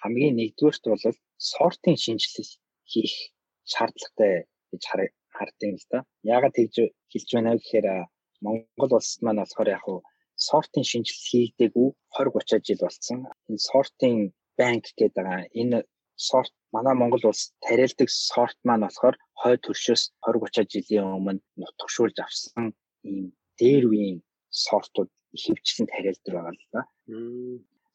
[0.02, 1.06] хамгийн нэгдүгээрт бол
[1.52, 2.54] сортын шинжилэл
[2.92, 3.16] хийх
[3.72, 4.34] шаардлагатай
[4.72, 4.84] гэж
[5.38, 6.00] хардیں۔ л да.
[6.34, 6.76] Яагаад тэгж
[7.12, 7.88] хэлж байна вэ гэхээр
[8.46, 10.00] Монгол улсад маань болохоор яг хуу
[10.48, 13.18] сортын шинжилэл хийгдээгүй 20 30 жил болсон.
[13.50, 14.16] Энэ сортын
[14.60, 15.42] банк гэдэг байгаа.
[15.62, 15.78] Энэ
[16.18, 22.18] сорт манай Монгол улс тариалдаг сорт маань болохоор хойд төршөөс 20 30 жилийн өмнө нутгшуулж
[22.26, 22.66] авсан
[23.10, 23.26] ийм
[23.60, 24.18] дээр үеийн
[24.66, 25.10] сортууд
[25.42, 26.82] хөвчлэн тариалдаг байгаа л да.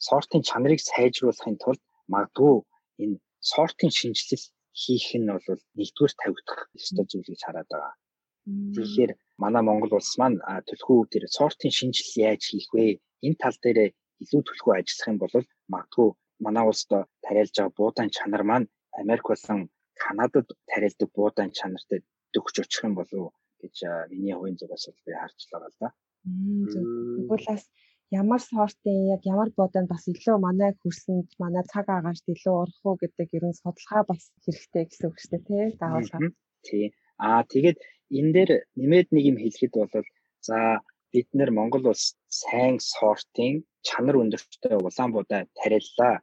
[0.06, 2.54] Сортын чанарыг сайжруулахын тулд магадгүй
[3.02, 3.16] энэ
[3.52, 4.44] сортын шинжилэл
[4.80, 7.94] хийх нь бол нэгдүгээр тавигдах ёстой зүйл гэж хараад байгаа.
[8.74, 12.86] Тэгэхээр манай Монгол улс маань төлхөө дээр сортын шинжилэл яаж хийх вэ?
[13.26, 13.78] Энэ тал дээр
[14.22, 15.34] илүү төлхөө ажиллах юм бол
[15.72, 16.08] магадгүй
[16.44, 16.90] манай улсд
[17.24, 18.66] тариалж байгаа буудаан чанар маань
[19.00, 19.60] Америк болон
[20.02, 21.98] Канадад тариалдаг буудаан чанартай
[22.34, 23.32] дөгч очих юм болов
[23.62, 23.76] гэж
[24.12, 25.88] миний хувийн зүгээс бол би харж байгаа л да.
[26.24, 27.64] Тэгвэл бас
[28.20, 32.96] ямар сортын яг ямар буудаанд бас илүү манай хөрсөнд манай цаг агаарт илүү урах уу
[33.02, 36.34] гэдэг ерөн судалгаа бас хэрэгтэй гэсэн үг шүү дээ тий даавал.
[36.66, 36.84] Тий.
[37.26, 37.78] Аа тэгээд
[38.18, 40.06] энэ дээр нэмээд нэг юм хэлэхэд бол
[40.48, 40.56] за
[41.12, 42.04] бид нэр Монгол улс
[42.42, 46.14] сайн сортын чанар өндөртэй улаан буудаа тариаллаа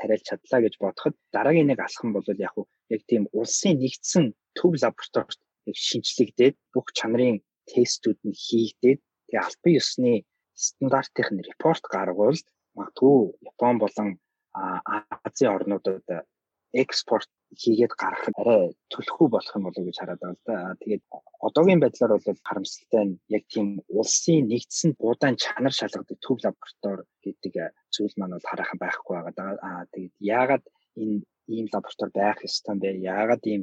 [0.00, 4.24] тариалж чадлаа гэж бодоход дараагийн нэг алхам бол яг уу яг тийм улсын нэгдсэн
[4.56, 5.40] төв лабораторид
[5.86, 7.36] шинжлэгдээд бүх чанарын
[7.70, 10.12] тестүүд нь хийгдээд тэгээ албан ёсны
[10.56, 12.40] стандартын репорт гаргуул
[12.76, 13.18] магадгүй
[13.50, 14.08] Япон болон
[14.56, 16.26] Азийн орнуудад
[16.72, 17.30] экспорт
[17.62, 20.76] хийгээд гарах арай төлхөө болох юм болов уу гэж хараад байгаа л да.
[20.80, 21.02] Тэгээд
[21.46, 27.54] одоогийн байдлаар бол харамсалтай нь яг тийм улсын нэгдсэн буудаан чанар шалгадаг төв лаборатори гэдэг
[27.94, 29.56] зүйл маань бол хараахан байхгүй байгаа.
[29.68, 30.64] Аа тэгээд яагаад
[31.02, 31.22] энэ
[31.54, 32.90] ийм лаборатори байх ёстой бэ?
[33.14, 33.62] Яагаад ийм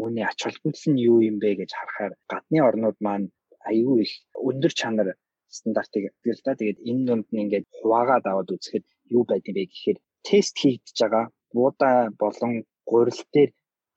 [0.00, 3.26] үүний ач холбогдол нь юу юм бэ гэж харахаар гадны орнууд маань
[3.70, 4.12] аюу их
[4.48, 5.08] өндөр чанар
[5.56, 6.58] стандартыг өгдөл та.
[6.58, 8.84] Тэгээд энэ дунд нь ингээд хуваагаад аваад үзэхэд
[9.16, 11.24] юу байдгийг бэ гэхээр тест хийгдэж байгаа
[11.56, 12.52] буудаа болон
[12.90, 13.50] гурил дээр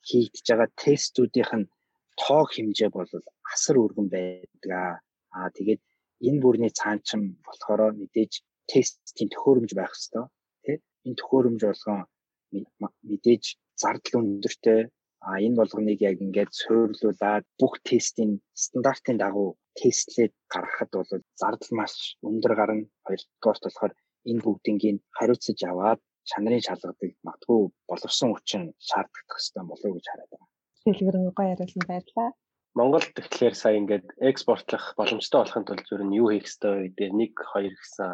[0.09, 1.69] хийгдэж байгаа тестүүдийнх нь
[2.21, 3.12] тоо хэмжээ бол
[3.53, 5.01] асар өргөн байдаг.
[5.38, 5.81] Аа тэгээд
[6.27, 8.33] энэ бүрний цаанчим болохоор мэдээж
[8.71, 10.27] тестийн төхөөрөмж байх хэвээр
[10.63, 10.77] тий?
[11.07, 11.99] Энэ төхөөрөмж болгон
[13.09, 13.43] мэдээж
[13.81, 14.81] зардал өндөртэй.
[15.27, 18.31] А энэ болгоныг яг ингээд суйрлуулад бүх тестийн
[18.63, 21.11] стандартын дагуу тестлээд гаргахад бол
[21.41, 21.95] зардал маш
[22.27, 22.85] өндөр гарна.
[23.07, 23.93] Хоёрдугаарт болохоор
[24.29, 30.47] энэ бүгднийг хариуцаж аваад чанарын шалгадаг магадгүй боловсон хүчин шаарддаг хэвээр болов гэж хараад байна.
[30.85, 32.29] Дэлгэрэн гоё яриулсан баярлалаа.
[32.77, 37.09] Монголд тэгэхээр сая ингээд экспортлох боломжтой болохын тулд зөв нь юу хийх ёстой вэ гэдэг
[37.11, 38.09] 1 2 гэсэн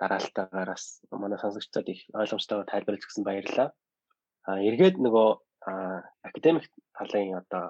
[0.00, 0.84] дараалтаагаараас
[1.22, 3.68] манай сонсогчдод их ойлгомжтойгоор тайлбарлаж өгсөн баярлалаа.
[4.48, 5.28] А эргээд нөгөө
[6.26, 7.64] академик талын одоо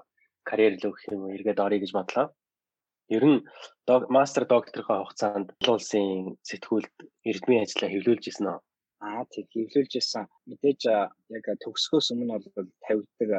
[0.49, 2.27] карьер л өгөх юм уу эргээд орё гэж бодлоо.
[3.17, 3.39] Ер нь
[4.17, 6.95] мастер докторийнхаа хугацаанд улсын сэтгүүлд
[7.31, 8.63] эрдмийн ажлаа хэвлүүлж ирсэн нь
[9.09, 10.25] Аа тийм хэвлүүлж ирсэн.
[10.51, 10.81] Мэдээж
[11.37, 13.31] яг төгсгөөс өмнө бол тавигддаг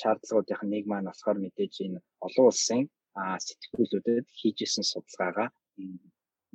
[0.00, 2.82] шаардлагуудын нэг маань болохоор мэдээж энэ олон улсын
[3.46, 5.48] сэтгүүлүүдэд хийж исэн судалгаагаа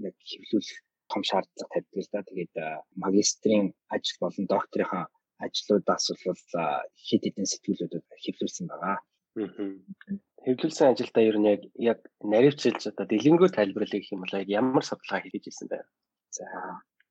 [0.08, 0.80] яг хэвлүүлэх
[1.12, 2.28] том шаардлага тавьдаг л да.
[2.30, 2.56] Тэгээд
[3.04, 5.06] магистрийн ажил болон докторийнхаа
[5.46, 6.44] ажлуудаас бол
[7.08, 8.98] хэд хэдэн сэтгүүлүүдэд хэвлүүлсэн байгаа.
[9.32, 12.00] Хэвлүүлсэн ажилдаа ер нь яг яг
[12.32, 15.80] наривчилж одоо дэлгэнгээр тайлбарлая гэх юм бол яг ямар судалгаа хийж ирсэн бэ?
[16.36, 16.46] За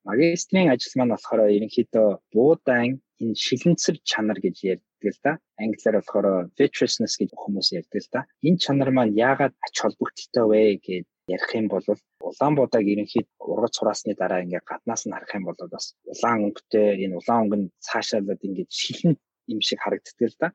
[0.09, 5.33] магистрийн ажил маань болохоор ерөнхийдөө буудаан энэ шилэнцэр чанар гэж ярьдаг л да.
[5.65, 6.27] Англиар болохоор
[6.59, 8.21] vitreousness гэж хүмүүс ярьдаг л да.
[8.47, 11.05] Энэ чанар маань яагаад ач холбогдолтой вэ гэж
[11.35, 11.87] ярих юм бол
[12.29, 16.89] улаан буудааг ерөнхийд ургац хураасны дараа ингээд гаднаас нь харах юм бол бас улаан өнгөтэй
[17.05, 19.15] энэ улаан өнгө нь цаашаалаад ингээд шилэн
[19.55, 20.49] юм шиг харагддаг л да.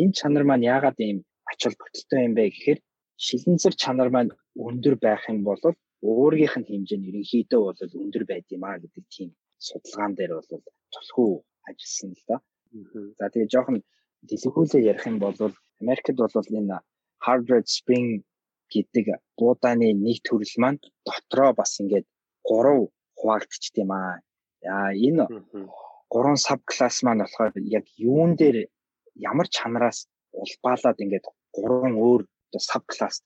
[0.00, 1.18] Энэ чанар маань яагаад ийм
[1.50, 2.78] ач холбогдолтой юм бэ гэхээр
[3.26, 4.30] шилэнцэр чанар маань
[4.66, 5.62] өндөр байх юм бол
[6.10, 9.28] өөрийнх нь хэмжээ нь ерөнхийдөө бол өндөр байд юм а гэдэг тийм
[9.66, 10.48] судалгаан дээр бол
[10.92, 11.32] тулхуу
[11.68, 12.36] ажилласан л да.
[13.18, 13.78] За тэгээ жоохон
[14.28, 15.36] дэлгэрүүлээ ярих юм бол
[15.82, 16.78] Америкт бол энэ
[17.24, 18.24] Harvard Spring
[18.72, 19.06] гэдэг
[19.38, 22.06] буудааны нэг төрөл маань дотроо бас ингээд
[22.48, 22.80] гурав
[23.18, 24.22] хуваагдчих тийм аа.
[24.62, 25.24] Яа энэ
[26.12, 28.56] гурван саб класс маань болохоор яг юун дээр
[29.30, 29.98] ямар чанараас
[30.42, 32.22] улбаалаад ингээд гурван өөр
[32.70, 33.16] саб класс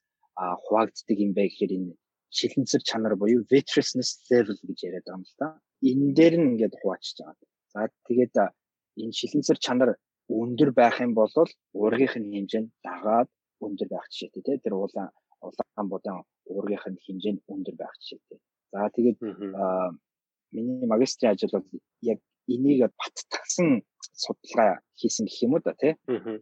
[0.65, 1.93] хуваагддаг юм бэ гэхээр энэ
[2.37, 5.49] шилэнцэр чанар буюу vitreousness level гэж яриад байгаа юм л да.
[5.89, 7.49] Энэ дээр нь ингээд хуваачиж байгаа.
[7.73, 8.35] За тэгээд
[9.03, 9.91] энэ шилэнцэр чанар
[10.41, 11.33] өндөр байх юм бол
[11.79, 13.29] уургийнх нь хэмжээ нь дагаад
[13.65, 14.57] өндөр байх жишээтэй тий.
[14.65, 15.11] Тэр улаан
[15.47, 16.21] улаан будаан
[16.51, 18.39] уургийнх нь хэмжээ нь өндөр байх жишээтэй.
[18.73, 19.19] За тэгээд
[20.55, 21.67] миний магистрийн ажил бол
[22.03, 22.19] яг
[22.53, 25.95] энийг баттгсан судалгаа хийсэн гэх юм уу да тий.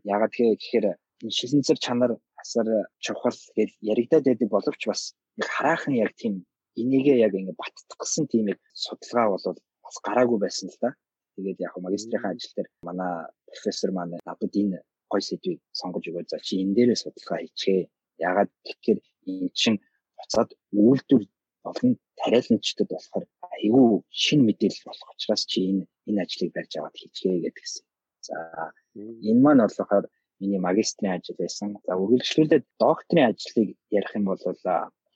[0.04, 0.86] Ягаад гэхээр
[1.22, 2.12] энэ шилэнцэр чанар
[2.42, 2.66] асар
[3.04, 5.02] чухал гэж яригадаад байдаг боловч бас
[5.40, 6.34] яг хараахан яг тийм
[6.82, 9.46] энийгээ яг ингэ баттгсан тийм яг судалгаа бол
[9.84, 10.90] бас гараагүй байсан л да.
[11.36, 13.12] Тэгээд яг магистрийн ажил дээр манай
[13.48, 14.78] профессор маань надад энэ
[15.12, 17.88] гой сэдвийг сонгож өгөөд за чи энэ дээрээ судалгаа хийчихээ.
[18.28, 19.74] Ягаад тэгэхээр эн чин
[20.18, 21.24] буцаад үйлдвэр
[21.70, 23.24] олон тариаланчдад болохоор
[23.56, 23.86] айгүй
[24.22, 27.84] шин мэдээлэл болох учраас чи энэ энэ ажлыг барьж аваад хийчихээ гэдгийгсэн.
[28.26, 28.36] За
[29.30, 30.04] энэ маань болохоор
[30.40, 31.68] миний магистрийн ажил байсан.
[31.86, 34.42] За үргэлжлүүлээд докторийн ажлыг ярих юм бол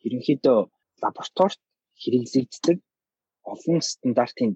[0.06, 0.58] ерөнхийдөө
[1.02, 1.62] лабораторид
[2.02, 2.78] хэрэглэгддэг
[3.52, 4.52] олон стандартын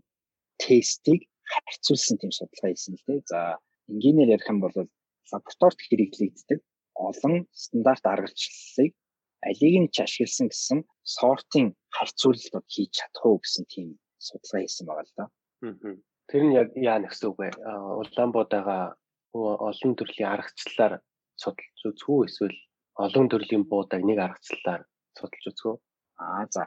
[0.63, 1.21] тестийг
[1.53, 3.21] харьцуулсан тийм судалгаа хийсэн л дээ.
[3.33, 3.39] За
[3.91, 4.77] энгийнээр ярих юм бол
[5.33, 6.61] лабораторид хэрэглэгддэг
[7.09, 8.93] олон стандарт аргачлалыг
[9.49, 10.79] алийг нь ч ашигласан гэсэн
[11.17, 13.89] сортын харьцуулалтууд хийж чадах уу гэсэн тийм
[14.27, 15.25] судалгаа хийсэн байгаа л да.
[16.31, 17.49] Тэр нь яг яа нэгс үг вэ?
[18.01, 18.79] Улаанбуудаага
[19.35, 20.95] олон төрлийн аргачлалаар
[21.43, 22.59] судалж үзэх үү эсвэл
[23.05, 24.83] олон төрлийн буудаг нэг аргачлалаар
[25.19, 25.77] судалж үзэх үү?
[26.25, 26.63] Аа за.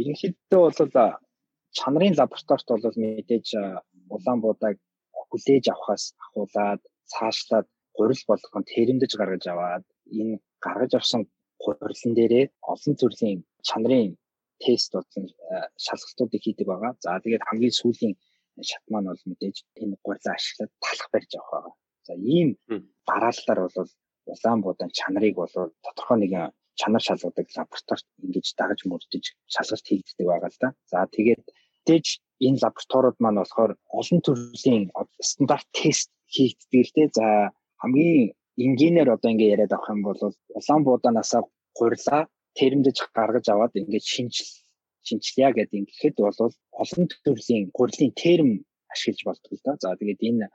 [0.00, 1.10] Ерөнхийдөө бол
[1.78, 3.48] чанарын лабораторид бол мэдээж
[4.14, 4.74] улаан буудаг
[5.28, 6.80] хүлээж авахаас ахуулаад
[7.12, 7.66] цаашлаад
[7.96, 9.84] гурил болгон тэрэмдэж гаргаж аваад
[10.20, 11.22] энэ гаргаж авсан
[11.62, 14.12] гурилан дээрээ олон төрлийн чанарын
[14.62, 15.24] тест болсон
[15.86, 16.92] шалгалтуудыг хийдэг байгаа.
[17.04, 18.14] За тэгээд хамгийн сүүлийн
[18.70, 21.74] шат маань бол мэдээж энэ гурилаа ашиглаад талах барьж авах байгаа.
[22.06, 22.48] За ийм
[23.08, 23.90] дараалалаар бол
[24.32, 30.50] улаан буудан чанарыг бол тодорхой нэгэн чанар шалгадаг лабораторид ингэж дагаж мөрдөж шалгалт хийгддэг байгаа
[30.52, 30.68] л да.
[30.92, 31.44] За тэгээд
[31.88, 32.06] дэж
[32.46, 34.84] энэ лабораториуд маань болохоор олон төрлийн
[35.30, 37.08] стандарт тест хийгддэг л дээ.
[37.18, 37.26] За
[37.80, 38.32] хамгийн
[38.64, 40.20] энгийнээр одоо ингэ яриад авах юм бол
[40.58, 41.42] улаан буудаанасаа
[41.78, 42.22] гурилаа
[42.58, 44.50] терэмдэж гаргаж аваад ингээд шинжил
[45.06, 46.38] шинжилье гэдэг ингээд бол
[46.82, 48.50] олон төрлийн гурилын терм
[48.94, 49.72] ашиглаж болдог л да.
[49.82, 50.46] За тэгээд энэ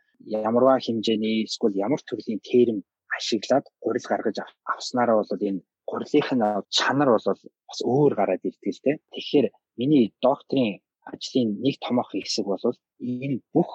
[0.45, 2.77] ямарваа хэмжээний эсвэл ямар төрлийн терм
[3.17, 4.37] ашиглаад гурил гаргаж
[4.73, 6.43] авснараа бол энэ гурилынх нь
[6.77, 7.27] чанар бол
[7.69, 8.97] бас өөр гараад ирдэг л дээ.
[9.13, 9.47] Тэгэхээр
[9.79, 12.63] миний докторийн ажлын нэг томоохон хэсэг бол
[12.99, 13.71] энэ бүх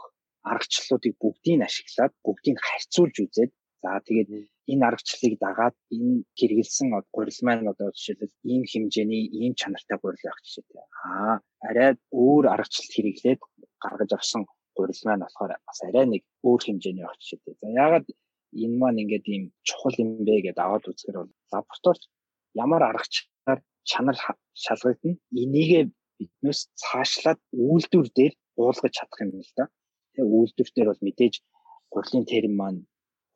[0.51, 3.51] аргачлалуудыг бүгдийг ашиглаад бүгдийг харьцуулж үзээд
[3.83, 4.31] за тэгээд
[4.73, 10.41] энэ аргачлалыг дагаад энэ хэрэгэлсэн гурил маань одоо жишээлбэл ийм хэмжээний ийм чанартай гурил байх
[10.45, 10.83] жишээтэй.
[11.07, 11.35] Аа
[11.69, 13.41] арай өөр аргачлал хэрэглээд
[13.85, 14.43] гаргаж авсан
[14.77, 17.55] гурил маань болохоор бас арай нэг өөр хэмжээний байх жишээтэй.
[17.61, 18.07] За яагаад
[18.63, 22.05] энэ маань ингээд ийм чухал юм бэ гэдээ аваад үзэхээр бол лабораторид
[22.65, 23.61] ямар аргачлалаар
[23.91, 24.17] чанар
[24.65, 25.83] шалгагдана энийгээ
[26.19, 29.65] биднээс цаашлаад үйлдвэр дээр уулгаж чадах юм л да.
[30.15, 31.35] Тэгээ үйлдвэр дээр бол мэдээж
[31.93, 32.81] гурилын терм маань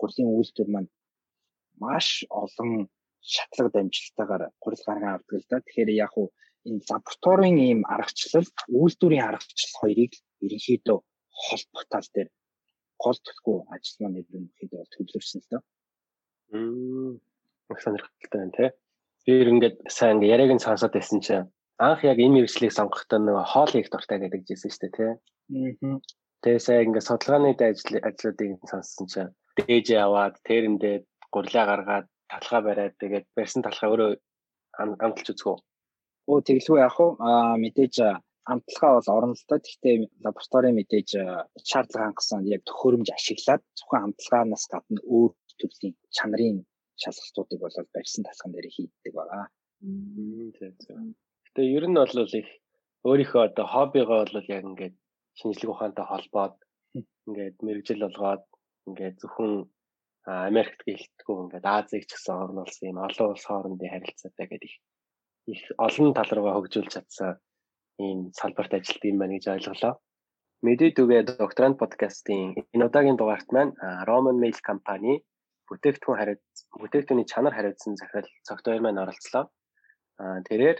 [0.00, 0.90] гурилын үйлдвэр маань
[1.82, 2.08] маш
[2.42, 2.70] олон
[3.32, 5.60] шатлаг дамжилтаагаар гурил гарган авдаг л да.
[5.60, 6.28] Тэгэхээр яг уу
[6.66, 8.48] энэ лабораторийн ийм аргачлал
[8.80, 10.12] үйлдвэрийн аргачлал хоёрыг
[10.44, 10.98] ерөнхийдөө
[11.44, 12.28] холбох тал дээр
[13.02, 15.58] гол төлхөө ажил маань ерөнхийдөө бол төвлөрсөн л да.
[16.52, 17.20] Мм.
[17.72, 18.70] Их сонирхолтой байна тий.
[19.24, 21.48] Би ингээд сайн ингээ яриаг нь сонсоод байсан чинь
[21.86, 25.10] анх яг энэ мэрэгчлийг сонгохдоо нөгөө хоол их дуртай гэдэг жисэн шүү дээ тий.
[25.10, 25.96] Аа.
[26.42, 30.96] Тэгээ сая ингээ судалгааны ажил ажлуудыг сонссон чинь дээж аваад тэрэндээ
[31.34, 34.10] гурлаа гаргаад талхаа бариад тэгээд барьсан талхаа өөрөө
[34.78, 35.58] амталж үзэх үү?
[36.30, 37.08] Оо тэглгүй яах вэ?
[37.28, 37.94] Аа мэдээж
[38.52, 39.58] амталгаа бол орно л доо.
[39.58, 41.08] Гэхдээ лабораторийн мэдээж
[41.70, 46.58] шаардлага хангасан яг төхөөрөмж ашиглаад зөвхөн амталгаанаас гадна өөр төрлийн чанарын
[47.02, 49.44] шалгалтуудыг бол барьсан талхан дээр хийдэг байгаа.
[51.46, 52.48] Гэтэ ер нь бол их
[53.08, 54.96] өөрийнхөө одоо хоббигоо бол яг ингээд
[55.38, 56.56] шинжлэх ухаантай холбоод
[57.26, 58.44] ингээд мэрэгжил болгоод
[58.90, 59.54] ингээд зөвхөн
[60.26, 64.72] Америкт гэлтгүү ингээд Азийг ч гэсэн орн улсын юм олон улс хоорондын харилцаатай гэдэг
[65.52, 67.40] их олон тал руугаа хөгжүүлж чадсан
[68.04, 69.94] ийм салбарт ажилладаг юм байна гэж ойлголоо.
[70.66, 73.72] Мэдээд үгээ докторант подкастын энэ удаагийн дугаарт маань
[74.08, 75.24] Roman Mail компани
[75.68, 76.44] бүтээгдэхүүн хариуц
[76.80, 79.44] бүтээгдэхүүний чанар хариуцсан захирал цогтой маань оролцлоо.
[80.20, 80.78] Тэрээр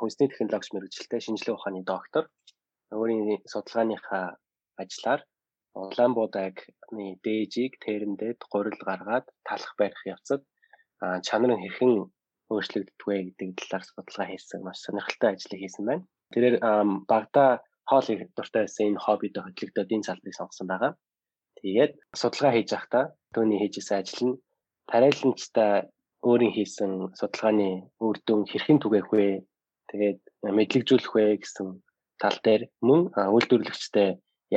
[0.00, 2.24] хүнсний технологич мэрэгжилтэй шинжилгээ ухааны доктор
[2.90, 4.36] өөрийн судалгааныхаа
[4.82, 5.20] ажлаар
[5.84, 10.42] улаан буудагны дээжийг тэрэндээд гурил гаргаад талах барих явцад
[11.26, 11.92] чанар нь хэрхэн
[12.52, 16.04] өөрчлөгддөг вэ гэдэг талаар судалгаа хийсэн маш сонирхолтой ажлыг хийсэн байна.
[16.32, 16.56] Тэрээр
[17.10, 17.44] багада
[17.90, 20.92] хоол их дуртай байсан энэ хоббидо хөтлөгдөд энэ салбарыг сонгосон байгаа.
[21.58, 24.40] Тэгээд судалгаа хийж байхдаа түүний хийжсэн ажил нь
[24.90, 25.72] тариаланчтай
[26.28, 27.70] өөрийн хийсэн судалгааны
[28.06, 29.26] үр дүн хэрхэн түгээх вэ?
[29.90, 30.20] Тэгээд
[30.56, 31.68] мэдлэгжүүлэх вэ гэсэн
[32.22, 33.00] тал дээр мөн
[33.34, 34.08] үйлдвэрлэгчтэй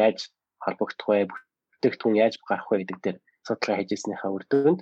[0.04, 0.20] яаж
[0.64, 1.28] холбогдох вэ?
[1.28, 4.80] Бүтээгдэхүүн яаж гарах вэ гэдэг дээр судалгаа хийжсэнийхаа үр дүнд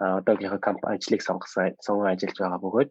[0.00, 2.90] одоогийнхоо компани ажлыг сонгосон сонгон ажиллаж байгаа бөгөөд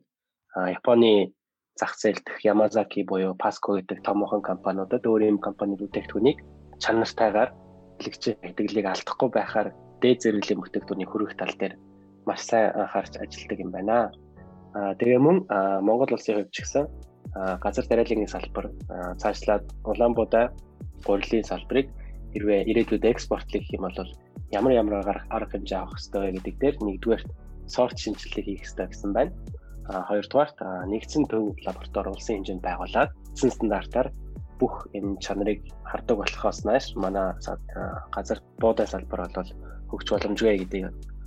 [0.78, 1.34] Японы
[1.76, 6.40] зах зээлд Yamazaki буюу Pasco гэдэг томоохон компаниудад өөрийн компани бүтээгдэхүүнийг
[6.80, 7.52] чанартайгаар
[8.00, 9.70] хэрэглэгч хэдгэлийг алдахгүй байхаар
[10.02, 11.74] дээд зэрэглэлийн бүтээгдэхүүний хөрөх тал дээр
[12.28, 14.12] маш сайн анхаарч ажилладаг юм байна.
[14.78, 15.38] Аа тэгээ мөн
[15.88, 16.86] Монгол улсын хувьд ч гэсэн
[17.64, 18.66] газар тариалгын салбар
[19.22, 20.54] цаашлаад Улаанбуудаа
[21.06, 21.90] гурилын салбарыг
[22.34, 24.10] хэрвээ ирээдүйд экспортлох юм бол
[24.52, 27.24] ямар ямар арга хэмжээ авах вэ гэдэг дээр нэгдүгээр
[27.66, 29.34] сорт шинжилгээ хийх ёстой гэсэн байна.
[29.90, 30.58] А хоёрдугаарт
[30.92, 34.08] нэгдсэн төв лаборатори улсын хэмжээнд байгуулад эзэн стандартаар
[34.60, 37.28] бүх энэ чанарыг хардаг болохоос нааш манай
[38.16, 39.50] газар буудай салбар бол
[39.92, 40.86] хөгж боломжгүй гэдгийг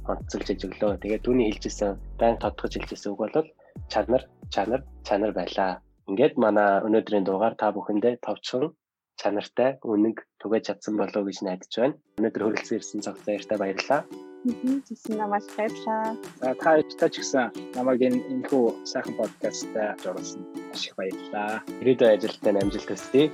[0.08, 1.02] онцолж ажиглөө.
[1.02, 3.48] Тэгээд түүний хэлжсэн дан тодтогч хэлжсэн үг бол
[3.92, 4.22] чанар
[4.54, 5.70] чанар чанар байлаа.
[6.08, 8.72] Ингээд манай өнөөдрийн дугаар та бүхэндээ товчхон
[9.16, 11.96] чанартай үнэг түгэж чадсан болов уу гэж найдаж байна.
[12.20, 14.02] Өнөөдөр хөрөлцөн ирсэн цаг баяртай баярлалаа.
[14.46, 16.14] Зүсэн намайг баярлалаа.
[16.40, 16.70] За та
[17.00, 19.66] та ч гэсэн намайг энэ энэхүү сайхан подкаст
[20.04, 20.44] зориулсан.
[20.70, 21.64] Маш их баярлалаа.
[21.82, 23.24] Ирээдүйн ажилдаа амжилт хүсье.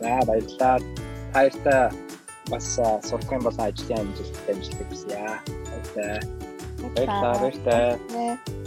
[0.00, 0.76] За баярлалаа.
[1.34, 1.82] Баяртай
[2.50, 2.66] бас
[3.06, 5.20] сургалтын болон ажлын амжилт амжилт хүсье.
[5.70, 6.18] Баярлалаа.
[6.96, 7.34] Баярлалаа.
[7.38, 8.62] Баярлалаа.